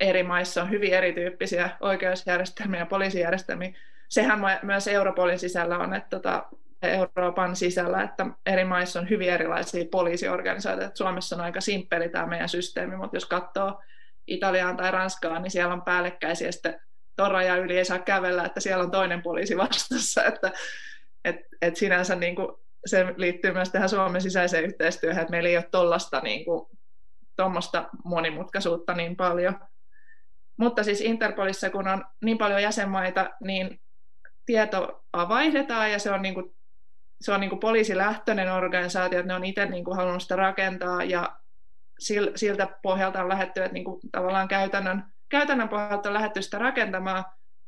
[0.00, 3.72] eri maissa on hyvin erityyppisiä oikeusjärjestelmiä ja poliisijärjestelmiä.
[4.08, 6.46] Sehän myös Europolin sisällä on, että tota,
[6.82, 10.96] Euroopan sisällä, että eri maissa on hyvin erilaisia poliisiorganisaatioita.
[10.96, 13.82] Suomessa on aika simppeli tämä meidän systeemi, mutta jos katsoo
[14.26, 16.80] Italiaan tai Ranskaan, niin siellä on päällekkäisiä, sitten
[17.16, 20.52] ton rajan yli ei saa kävellä, että siellä on toinen poliisi vastassa, että
[21.24, 22.48] et, et sinänsä niin kuin,
[22.86, 26.44] se liittyy myös tähän Suomen sisäiseen yhteistyöhön, että meillä ei ole tuollaista niin
[28.04, 29.58] monimutkaisuutta niin paljon.
[30.56, 33.80] Mutta siis Interpolissa, kun on niin paljon jäsenmaita, niin
[34.46, 36.56] tietoa vaihdetaan ja se on, niin kuin,
[37.20, 41.04] se on niin kuin poliisilähtöinen organisaatio, että ne on itse niin kuin halunnut sitä rakentaa
[41.04, 41.36] ja
[42.34, 47.24] siltä pohjalta on lähdetty, että niin kuin tavallaan käytännön, käytännön pohjalta on lähdetty sitä rakentamaan,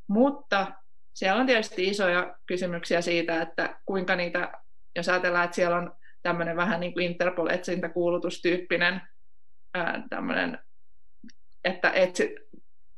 [0.07, 0.67] mutta
[1.15, 4.53] siellä on tietysti isoja kysymyksiä siitä, että kuinka niitä,
[4.97, 9.01] jos ajatellaan, että siellä on tämmöinen vähän niin kuin Interpol-etsintäkuulutustyyppinen
[10.11, 10.59] tämmöinen,
[11.65, 12.37] että etsi,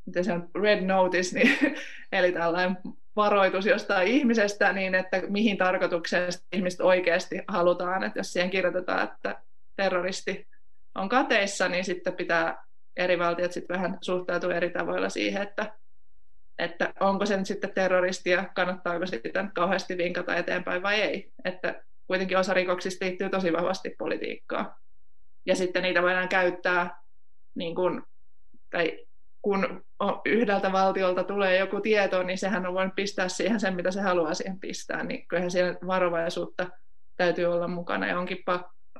[0.07, 1.59] miten se on, red notice, niin,
[2.12, 2.76] eli tällainen
[3.16, 9.42] varoitus jostain ihmisestä, niin että mihin tarkoitukseen ihmiset oikeasti halutaan, että jos siihen kirjoitetaan, että
[9.76, 10.48] terroristi
[10.94, 12.64] on kateissa, niin sitten pitää
[12.96, 15.72] eri valtiot sitten vähän suhtautua eri tavoilla siihen, että,
[16.58, 21.32] että onko se nyt sitten terroristi ja kannattaako sitten kauheasti vinkata eteenpäin vai ei.
[21.44, 24.74] Että kuitenkin osa rikoksista liittyy tosi vahvasti politiikkaan.
[25.46, 27.00] Ja sitten niitä voidaan käyttää,
[27.54, 28.02] niin kun,
[28.70, 29.06] tai
[29.42, 29.84] kun
[30.24, 34.34] yhdeltä valtiolta tulee joku tieto, niin sehän on voinut pistää siihen sen, mitä se haluaa
[34.34, 35.04] siihen pistää.
[35.04, 36.70] Niin kyllähän siellä varovaisuutta
[37.16, 38.38] täytyy olla mukana ja onkin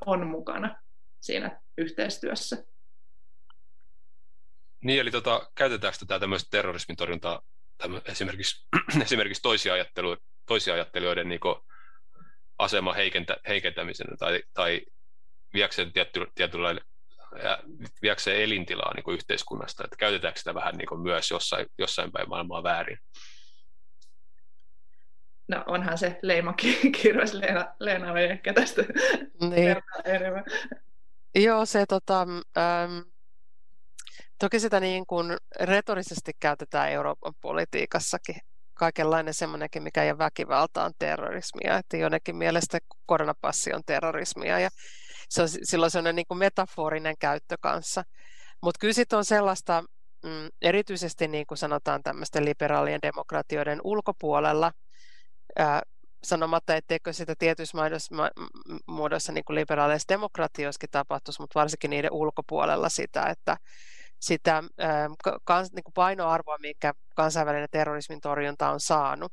[0.07, 0.77] on mukana
[1.21, 2.65] siinä yhteistyössä.
[4.85, 7.43] Niin, eli tota, käytetäänkö tätä tämmöistä terrorismin torjuntaa
[8.05, 8.67] esimerkiksi,
[9.03, 10.17] esimerkiksi toisia, ajattelu,
[10.47, 11.41] toisia ajattelijoiden niin
[12.59, 14.81] asema heikentä, heikentämisenä tai, tai
[15.55, 16.85] viekö tietty, tietynlainen
[17.43, 17.59] ja
[18.03, 22.29] viekö elintilaa niin kuin yhteiskunnasta, että käytetäänkö sitä vähän niin kuin myös jossain, jossain päin
[22.29, 22.99] maailmaa väärin?
[25.49, 28.83] No onhan se leimakirjois, Leena, Leena ehkä tästä
[29.41, 29.77] niin.
[30.05, 30.45] enemmän.
[31.35, 32.27] Joo, se tota,
[32.59, 33.14] ähm,
[34.39, 38.37] toki sitä niin kuin retorisesti käytetään Euroopan politiikassakin.
[38.75, 44.69] Kaikenlainen semmoinenkin, mikä ei ole väkivaltaan terrorismia, että jonnekin mielestä koronapassi on terrorismia ja
[45.29, 48.03] se on silloin sellainen niin kuin metaforinen käyttö kanssa.
[48.63, 49.85] Mutta kyllä sitten on sellaista,
[50.25, 54.73] mm, erityisesti niin kuin sanotaan tämmöisten liberaalien demokratioiden ulkopuolella,
[55.59, 55.83] ää,
[56.25, 57.79] sanomatta, etteikö sitä tietyissä
[58.87, 63.57] muodossa niin kuin liberaaleissa demokratioissakin tapahtuisi, mutta varsinkin niiden ulkopuolella sitä, että
[64.25, 64.63] sitä
[65.45, 69.33] kans, niin kuin painoarvoa, minkä kansainvälinen terrorismin torjunta on saanut,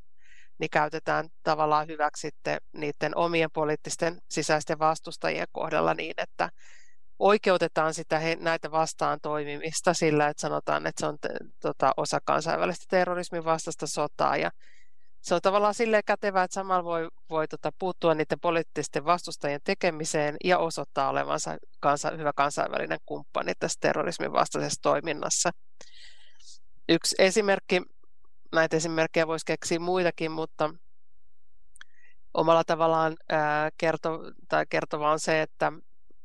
[0.58, 6.48] niin käytetään tavallaan hyväksi sitten niiden omien poliittisten sisäisten vastustajien kohdalla niin, että
[7.18, 11.18] oikeutetaan sitä he, näitä vastaan toimimista sillä, että sanotaan, että se on
[11.60, 14.50] tota, osa kansainvälistä terrorismin vastaista sotaa ja
[15.22, 20.36] se on tavallaan silleen kätevää, että samalla voi, voi tota, puuttua niiden poliittisten vastustajien tekemiseen
[20.44, 25.50] ja osoittaa olevansa kansa, hyvä kansainvälinen kumppani tässä terrorismin vastaisessa toiminnassa.
[26.88, 27.82] Yksi esimerkki,
[28.52, 30.74] näitä esimerkkejä voisi keksiä muitakin, mutta
[32.34, 35.72] omalla tavallaan ää, kerto, tai kertova on se, että,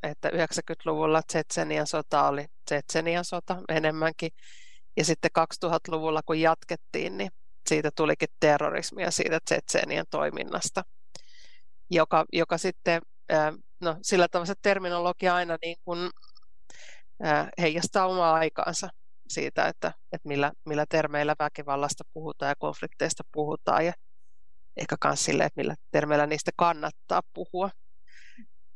[0.03, 4.31] että 90-luvulla Tsetsenian sota oli Tsetsenian sota enemmänkin,
[4.97, 7.31] ja sitten 2000-luvulla kun jatkettiin, niin
[7.67, 10.83] siitä tulikin terrorismia siitä Tsetseenien toiminnasta,
[11.89, 13.01] joka, joka sitten,
[13.81, 16.09] no sillä tavalla se terminologia aina niin kuin,
[17.61, 18.89] heijastaa omaa aikaansa
[19.29, 23.93] siitä, että, että millä, millä termeillä väkivallasta puhutaan ja konflikteista puhutaan ja
[24.77, 27.69] ehkä myös sille, että millä termeillä niistä kannattaa puhua.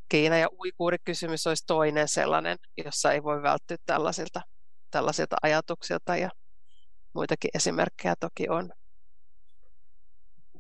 [0.10, 4.42] Kiina ja uikuurikysymys olisi toinen sellainen, jossa ei voi välttyä tällaisilta
[4.92, 6.30] tällaisilta ajatuksilta ja
[7.14, 8.70] muitakin esimerkkejä toki on.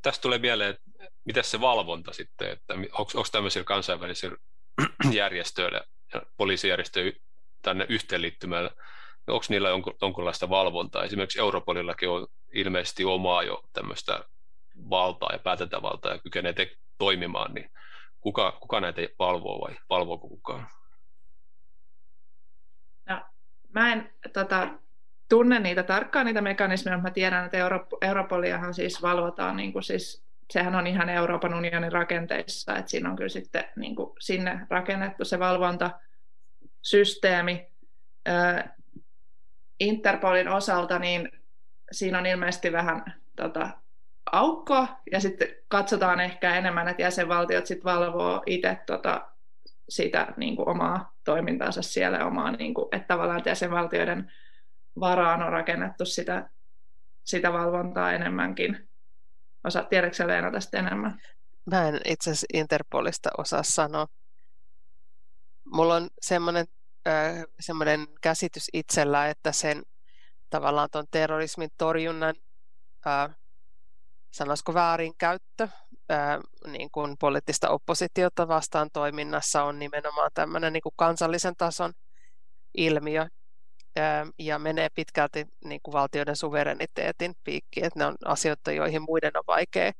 [0.01, 0.83] Tästä tulee mieleen, että
[1.25, 4.37] miten se valvonta sitten, että onko tämmöisillä kansainvälisillä
[5.11, 5.81] järjestöillä
[6.13, 7.19] ja poliisijärjestöillä
[7.61, 8.71] tänne yhteenliittymällä,
[9.27, 11.03] onko niillä jonkun, jonkunlaista valvontaa?
[11.03, 14.23] Esimerkiksi Europolillakin on ilmeisesti omaa jo tämmöistä
[14.89, 17.69] valtaa ja päätäntävaltaa ja kykenee te- toimimaan, niin
[18.19, 20.67] kuka, kuka näitä valvoo vai valvooko kukaan?
[23.09, 23.21] No,
[23.69, 24.67] mä en tota,
[25.31, 29.83] tunne niitä tarkkaan niitä mekanismeja, mutta mä tiedän, että Euro- Europoliahan siis valvotaan, niin kuin
[29.83, 34.59] siis, sehän on ihan Euroopan unionin rakenteissa, että siinä on kyllä sitten niin kuin sinne
[34.69, 37.67] rakennettu se valvontasysteemi.
[39.79, 41.31] Interpolin osalta niin
[41.91, 43.69] siinä on ilmeisesti vähän tota,
[44.31, 49.27] aukkoa, ja sitten katsotaan ehkä enemmän, että jäsenvaltiot sitten valvoo itse tota,
[49.89, 54.31] sitä niin kuin omaa toimintaansa siellä, omaa, niin kuin, että tavallaan jäsenvaltioiden
[54.99, 56.49] varaan on rakennettu sitä,
[57.23, 58.89] sitä valvontaa enemmänkin.
[59.63, 61.21] Osa, tiedätkö Leena tästä enemmän?
[61.65, 64.07] Mä en itse asiassa Interpolista osaa sanoa.
[65.65, 66.65] Mulla on semmoinen,
[67.07, 69.83] äh, semmoinen käsitys itsellä, että sen
[70.49, 72.35] tavallaan tuon terrorismin torjunnan
[73.07, 73.35] äh,
[74.31, 75.67] sanoisiko väärinkäyttö
[76.09, 81.93] ää, niin kuin poliittista oppositiota vastaan toiminnassa on nimenomaan tämmöinen niin kuin kansallisen tason
[82.77, 83.27] ilmiö
[84.39, 89.43] ja menee pitkälti niin kuin valtioiden suvereniteetin piikkiin, että ne on asioita, joihin muiden on
[89.47, 89.91] vaikea,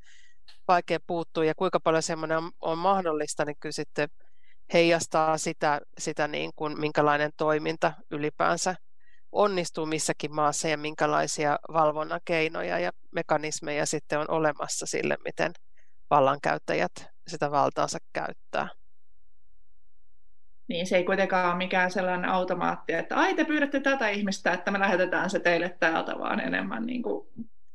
[0.67, 4.09] vaikea puuttua ja kuinka paljon semmoinen on, on mahdollista, niin kyllä sitten
[4.73, 8.75] heijastaa sitä, sitä niin kuin, minkälainen toiminta ylipäänsä
[9.31, 15.51] onnistuu missäkin maassa ja minkälaisia valvonnan keinoja ja mekanismeja sitten on olemassa sille, miten
[16.09, 16.91] vallankäyttäjät
[17.27, 18.80] sitä valtaansa käyttää.
[20.67, 24.71] Niin, se ei kuitenkaan ole mikään sellainen automaatti, että ai te pyydätte tätä ihmistä, että
[24.71, 27.27] me lähetetään se teille täältä, vaan enemmän niin kuin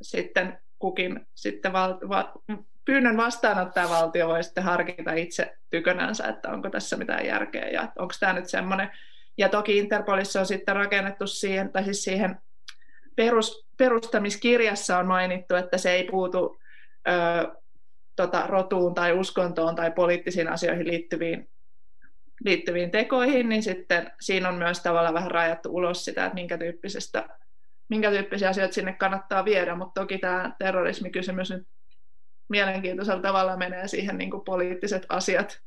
[0.02, 2.32] sitten kukin sitten val, va,
[2.84, 8.14] pyynnön vastaanottaja valtio voi sitten harkita itse tykönänsä, että onko tässä mitään järkeä ja onko
[8.20, 8.90] tämä nyt semmoinen
[9.38, 12.36] ja toki Interpolissa on sitten rakennettu siihen, tai siis siihen
[13.16, 16.60] perus, perustamiskirjassa on mainittu, että se ei puutu
[17.08, 17.56] ö,
[18.16, 21.48] tota, rotuun tai uskontoon tai poliittisiin asioihin liittyviin,
[22.44, 27.28] liittyviin tekoihin, niin sitten siinä on myös tavallaan vähän rajattu ulos sitä, että minkä, tyyppisestä,
[27.88, 31.66] minkä tyyppisiä asioita sinne kannattaa viedä, mutta toki tämä terrorismikysymys nyt
[32.48, 35.60] mielenkiintoisella tavalla menee siihen niin kuin poliittiset asiat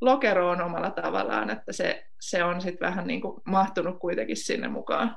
[0.00, 5.16] lokeroon omalla tavallaan, että se, se on sitten vähän niin kuin mahtunut kuitenkin sinne mukaan.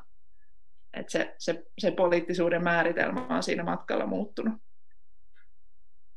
[0.94, 4.54] Että se, se, se poliittisuuden määritelmä on siinä matkalla muuttunut.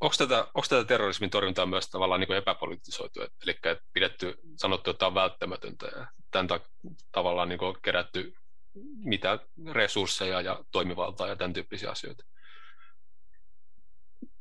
[0.02, 3.58] Onko tätä, onko tätä terrorismin torjuntaa myös tavallaan niin epäpolitisoitu, eli
[3.92, 6.48] pidetty, sanottu, että on välttämätöntä ja tämän
[7.12, 8.34] tavallaan niin kerätty
[9.04, 9.38] mitä
[9.72, 12.24] resursseja ja toimivaltaa ja tämän tyyppisiä asioita?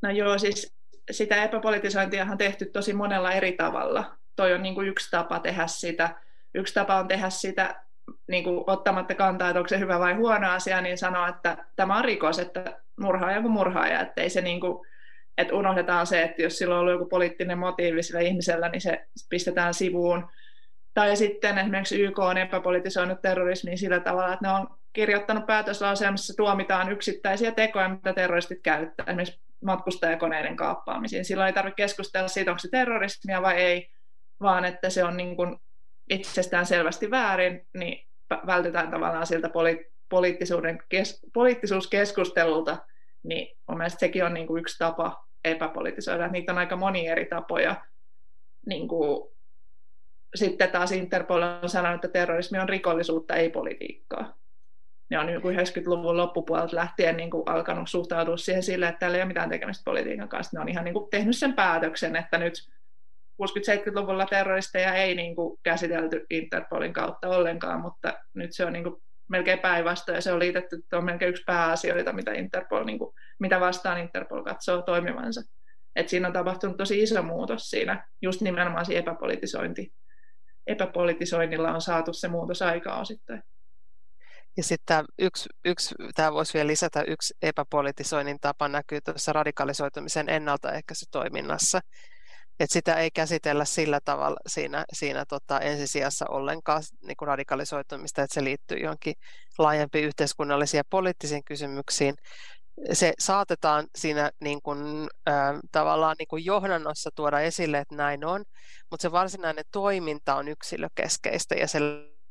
[0.01, 0.74] No joo, siis
[1.12, 4.18] sitä epäpolitisointia on tehty tosi monella eri tavalla.
[4.36, 6.22] Toi on niin kuin yksi tapa tehdä sitä.
[6.53, 7.84] Yksi tapa on tehdä sitä
[8.28, 11.97] niin kuin ottamatta kantaa, että onko se hyvä vai huono asia, niin sanoa, että tämä
[11.97, 14.88] on rikos, että murhaaja kuin murhaaja, että ei se niin kuin,
[15.38, 19.05] että unohdetaan se, että jos sillä on ollut joku poliittinen motiivi sillä ihmisellä, niin se
[19.29, 20.27] pistetään sivuun.
[20.93, 26.91] Tai sitten esimerkiksi YK on epäpolitisoinut terrorismiin sillä tavalla, että ne on kirjoittanut päätöslauselmassa, tuomitaan
[26.91, 29.05] yksittäisiä tekoja, mitä terroristit käyttää.
[29.07, 31.25] Esimerkiksi matkustajakoneiden kaappaamisiin.
[31.25, 33.89] Silloin ei tarvitse keskustella siitä, onko se terrorismia vai ei,
[34.41, 35.57] vaan että se on niin kuin
[36.09, 38.07] itsestään selvästi väärin, niin
[38.45, 42.77] vältytään tavallaan siltä poli- poliittisuuden kes- poliittisuuskeskustelulta,
[43.24, 46.28] niin mun mielestä sekin on niin kuin yksi tapa epäpolitisoida.
[46.28, 47.86] Niitä on aika monia eri tapoja.
[48.65, 49.32] Niin kuin,
[50.36, 54.41] sitten taas Interpol on sanonut, että terrorismi on rikollisuutta, ei politiikkaa
[55.11, 59.22] ne on niin 90-luvun loppupuolelta lähtien niin kuin alkanut suhtautua siihen sille, että täällä ei
[59.22, 60.57] ole mitään tekemistä politiikan kanssa.
[60.57, 62.53] Ne on ihan niin kuin tehnyt sen päätöksen, että nyt
[63.43, 69.01] 60-70-luvulla terroristeja ei niin kuin käsitelty Interpolin kautta ollenkaan, mutta nyt se on niin kuin
[69.28, 73.15] melkein päinvastoin ja se on liitetty, että on melkein yksi pääasioita, mitä, Interpol, niin kuin,
[73.39, 75.41] mitä vastaan Interpol katsoo toimivansa.
[75.95, 79.93] Et siinä on tapahtunut tosi iso muutos siinä, just nimenomaan siinä epäpolitisointi.
[80.67, 83.43] Epäpolitisoinnilla on saatu se muutos aikaa osittain.
[84.57, 91.80] Ja sitten yksi, yksi, tämä voisi vielä lisätä, yksi epäpolitisoinnin tapa näkyy tuossa radikalisoitumisen ennaltaehkäisytoiminnassa.
[92.59, 98.33] Että sitä ei käsitellä sillä tavalla siinä, siinä tota, ensisijassa ollenkaan niin kuin radikalisoitumista, että
[98.33, 99.13] se liittyy johonkin
[99.57, 102.15] laajempiin yhteiskunnallisiin ja poliittisiin kysymyksiin.
[102.93, 108.43] Se saatetaan siinä niin kuin, äh, tavallaan niin kuin johdannossa tuoda esille, että näin on,
[108.91, 111.79] mutta se varsinainen toiminta on yksilökeskeistä ja se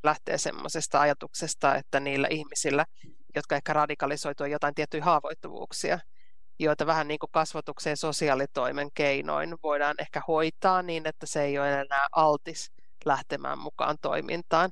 [0.04, 2.84] lähtee semmoisesta ajatuksesta, että niillä ihmisillä,
[3.34, 5.98] jotka ehkä radikalisoituu jotain tiettyjä haavoittuvuuksia,
[6.61, 11.80] joita vähän niin kuin kasvatukseen sosiaalitoimen keinoin voidaan ehkä hoitaa niin, että se ei ole
[11.80, 12.72] enää altis
[13.04, 14.70] lähtemään mukaan toimintaan.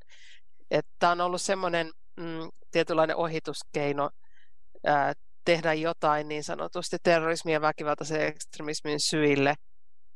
[0.98, 4.10] Tämä on ollut semmoinen mm, tietynlainen ohituskeino
[4.86, 5.12] ää,
[5.44, 9.54] tehdä jotain niin sanotusti terrorismin ja väkivaltaisen ekstremismin syille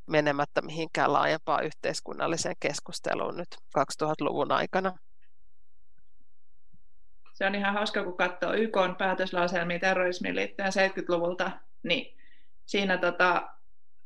[0.06, 4.92] menemättä mihinkään laajempaan yhteiskunnalliseen keskusteluun nyt 2000-luvun aikana.
[7.32, 11.50] Se on ihan hauska, kun katsoo YK päätöslauselmia terrorismiin liittyen 70-luvulta,
[11.82, 12.16] niin
[12.66, 13.48] siinä tota,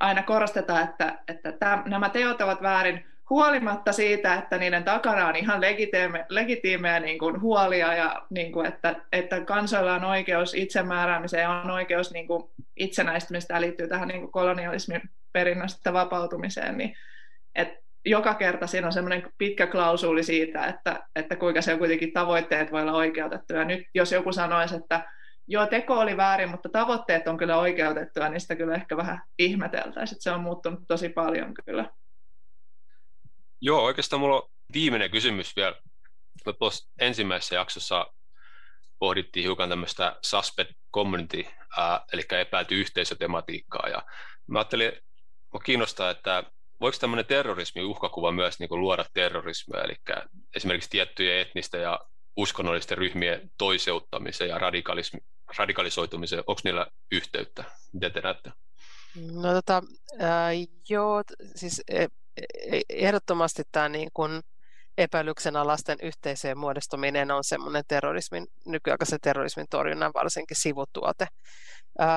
[0.00, 5.36] aina korostetaan, että, että täm, nämä teot ovat väärin huolimatta siitä, että niiden takana on
[5.36, 11.42] ihan legitiime, legitiimejä niin kuin huolia ja niin kuin, että, että kansoilla on oikeus itsemääräämiseen
[11.42, 15.02] ja on oikeus niin kuin itsenäistymistä liittyy tähän niin kuin kolonialismin
[15.32, 16.96] perinnöstä vapautumiseen, niin
[17.54, 22.12] että joka kerta siinä on semmoinen pitkä klausuli siitä, että, että kuinka se on kuitenkin
[22.12, 23.64] tavoitteet voi olla oikeutettuja.
[23.64, 25.12] Nyt jos joku sanoisi, että
[25.46, 30.16] joo, teko oli väärin, mutta tavoitteet on kyllä oikeutettuja, niin sitä kyllä ehkä vähän ihmeteltäisiin,
[30.16, 31.90] että se on muuttunut tosi paljon kyllä.
[33.60, 35.76] Joo, oikeastaan mulla on viimeinen kysymys vielä.
[36.58, 38.06] Tuossa ensimmäisessä jaksossa
[38.98, 41.44] pohdittiin hiukan tämmöistä suspect community,
[41.78, 44.02] ää, eli epäilty yhteisötematiikkaa, ja
[44.46, 44.92] mä ajattelin,
[45.52, 46.44] mä kiinnostaa, että
[46.80, 49.94] voiko tämmöinen terrorismi uhkakuva myös niin kuin luoda terrorismia, eli
[50.56, 52.00] esimerkiksi tiettyjen etnisten ja
[52.36, 54.60] uskonnollisten ryhmien toiseuttamiseen ja
[55.58, 57.64] radikalisoitumiseen, onko niillä yhteyttä?
[57.92, 58.52] Miten te näette?
[59.32, 59.82] No tota,
[60.22, 60.50] äh,
[60.88, 61.22] joo,
[61.54, 62.06] siis e,
[62.72, 64.40] e, ehdottomasti tämä niin kuin
[64.98, 71.26] epäilyksen alasten yhteisöjen muodostuminen on semmoinen terrorismin, nykyaikaisen terrorismin torjunnan varsinkin sivutuote.
[72.00, 72.08] Äh,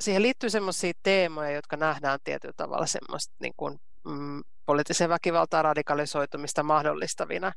[0.00, 6.62] siihen liittyy semmoisia teemoja, jotka nähdään tietyllä tavalla semmoista niin kuin, mm, poliittisen väkivaltaa radikalisoitumista
[6.62, 7.52] mahdollistavina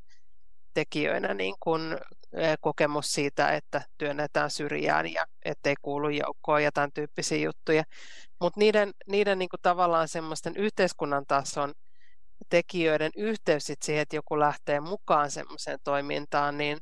[0.73, 1.81] tekijöinä, niin kuin
[2.61, 7.83] kokemus siitä, että työnnetään syrjään ja ettei kuulu joukkoon ja tämän tyyppisiä juttuja.
[8.41, 11.73] Mutta niiden, niiden niin kuin tavallaan semmoisten yhteiskunnan tason
[12.49, 16.77] tekijöiden yhteys siihen, että joku lähtee mukaan semmoiseen toimintaan, niin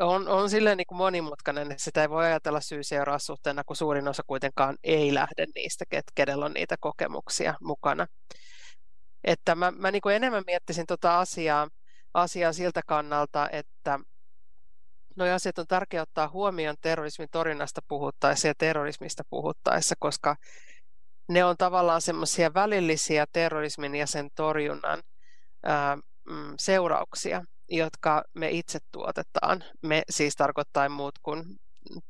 [0.00, 4.08] on, on silleen niin kuin monimutkainen, että sitä ei voi ajatella syy-seuraa suhteena, kun suurin
[4.08, 5.84] osa kuitenkaan ei lähde niistä,
[6.14, 8.06] kenellä on niitä kokemuksia mukana.
[9.24, 11.68] Että mä, mä niin kuin enemmän miettisin tuota asiaa,
[12.14, 13.98] asiaa siltä kannalta, että
[15.16, 20.36] nuo asiat on tärkeää ottaa huomioon terrorismin torjunnasta puhuttaessa ja terrorismista puhuttaessa, koska
[21.28, 25.02] ne on tavallaan semmoisia välillisiä terrorismin ja sen torjunnan
[25.62, 25.96] ää,
[26.30, 29.64] mm, seurauksia jotka me itse tuotetaan.
[29.82, 31.44] Me siis tarkoittaa muut kuin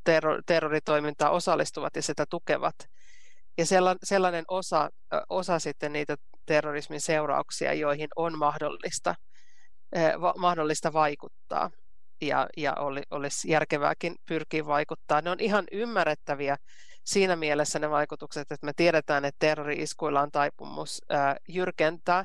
[0.05, 2.75] terror, terroritoimintaan osallistuvat ja sitä tukevat.
[3.59, 3.65] Ja
[4.03, 4.91] sellainen osa,
[5.29, 9.15] osa sitten niitä terrorismin seurauksia, joihin on mahdollista,
[10.39, 11.71] mahdollista vaikuttaa
[12.21, 15.21] ja, ja oli, olisi järkevääkin pyrkiä vaikuttaa.
[15.21, 16.57] Ne on ihan ymmärrettäviä
[17.05, 22.25] siinä mielessä ne vaikutukset, että me tiedetään, että terrori-iskuilla on taipumus ää, jyrkentää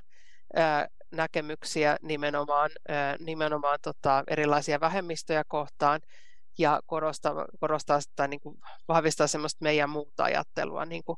[0.56, 2.70] ää, näkemyksiä nimenomaan,
[3.20, 6.02] nimenomaan tota, erilaisia vähemmistöjä kohtaan
[6.58, 8.58] ja korostaa, korostaa sitä, niin kuin
[8.88, 11.18] vahvistaa semmoista meidän muuta ajattelua, niin kuin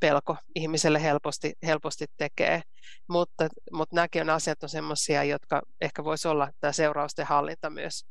[0.00, 2.62] pelko ihmiselle helposti, helposti tekee.
[3.08, 8.06] Mutta, mutta nämäkin on asiat on semmoisia, jotka ehkä voisi olla tämä seurausten hallinta myös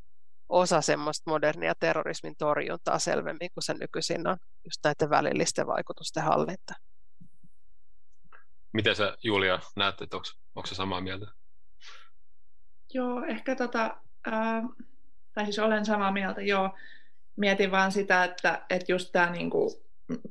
[0.49, 6.73] osa semmoista modernia terrorismin torjuntaa selvemmin kuin se nykyisin on, just näiden välillisten vaikutusten hallinta.
[8.75, 11.25] Miten sä Julia näet, että onko, se samaa mieltä?
[12.93, 13.97] Joo, ehkä tota,
[14.31, 14.63] ää,
[15.33, 16.69] tai siis olen samaa mieltä, joo.
[17.35, 19.71] Mietin vaan sitä, että, että just tämä niinku,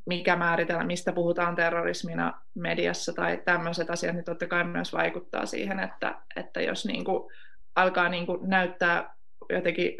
[0.06, 5.80] mikä määritellä, mistä puhutaan terrorismina mediassa tai tämmöiset asiat, niin totta kai myös vaikuttaa siihen,
[5.80, 7.32] että, että jos niinku
[7.74, 9.14] alkaa niinku näyttää
[9.50, 9.96] jotenkin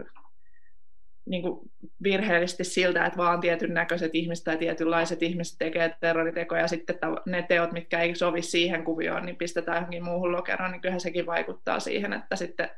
[1.26, 1.70] niin kuin
[2.02, 6.96] virheellisesti siltä, että vaan tietyn näköiset ihmiset tai tietynlaiset ihmiset tekee terroritekoja ja sitten
[7.26, 11.26] ne teot, mitkä ei sovi siihen kuvioon, niin pistetään johonkin muuhun lokeroon, niin kyllähän sekin
[11.26, 12.70] vaikuttaa siihen, että sitten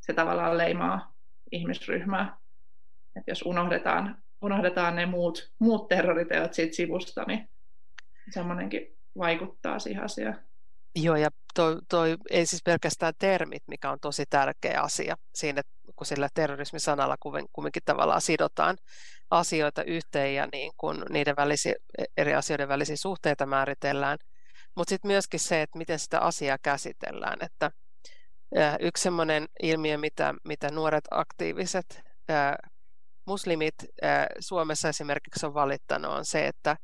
[0.00, 1.14] se tavallaan leimaa
[1.52, 2.36] ihmisryhmää.
[3.16, 7.48] Että jos unohdetaan, unohdetaan ne muut, muut terroriteot siitä sivusta, niin
[8.30, 10.38] semmoinenkin vaikuttaa siihen asiaan.
[10.94, 15.62] Joo, ja toi, toi ei siis pelkästään termit, mikä on tosi tärkeä asia siinä,
[15.96, 17.16] kun sillä terrorismisanalla
[17.52, 18.76] kumminkin tavallaan sidotaan
[19.30, 21.74] asioita yhteen ja niin kun niiden välisiä,
[22.16, 24.18] eri asioiden välisiä suhteita määritellään.
[24.76, 27.38] Mutta sitten myöskin se, että miten sitä asiaa käsitellään.
[27.40, 27.70] Että
[28.80, 32.02] yksi sellainen ilmiö, mitä, mitä nuoret aktiiviset
[33.26, 33.74] muslimit
[34.40, 36.76] Suomessa esimerkiksi on valittanut, on se, että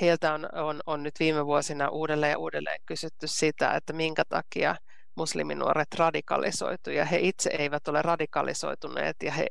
[0.00, 4.76] heiltä on, on, on nyt viime vuosina uudelleen ja uudelleen kysytty sitä, että minkä takia
[5.14, 9.46] musliminuoret radikalisoitu ja he itse eivät ole radikalisoituneet ja he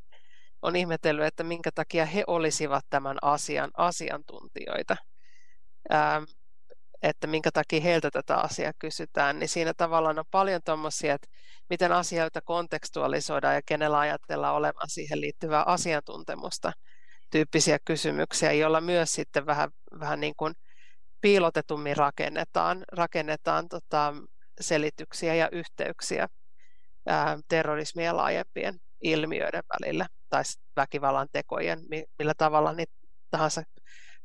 [0.62, 4.96] on ihmetellyt, että minkä takia he olisivat tämän asian asiantuntijoita,
[5.94, 6.24] ähm,
[7.02, 11.28] että minkä takia heiltä tätä asiaa kysytään, niin siinä tavallaan on paljon tuommoisia, että
[11.70, 16.72] miten asioita kontekstualisoidaan ja kenellä ajatellaan olevan siihen liittyvää asiantuntemusta
[17.36, 19.70] tyyppisiä kysymyksiä, joilla myös sitten vähän,
[20.00, 20.54] vähän niin kuin
[21.22, 24.14] piilotetummin rakennetaan, rakennetaan tota,
[24.62, 26.28] selityksiä ja yhteyksiä
[27.08, 30.44] ää, terrorismien ja laajempien ilmiöiden välillä tai
[30.76, 31.80] väkivallan tekojen,
[32.20, 32.94] millä tavalla niitä
[33.32, 33.64] tahansa,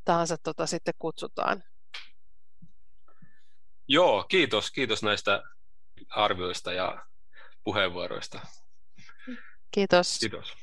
[0.05, 1.63] tahansa tota, sitten kutsutaan.
[3.89, 4.71] Joo, kiitos.
[4.71, 5.43] Kiitos näistä
[6.11, 7.07] arvioista ja
[7.65, 8.41] puheenvuoroista.
[9.71, 10.19] Kiitos.
[10.19, 10.60] Kiitos.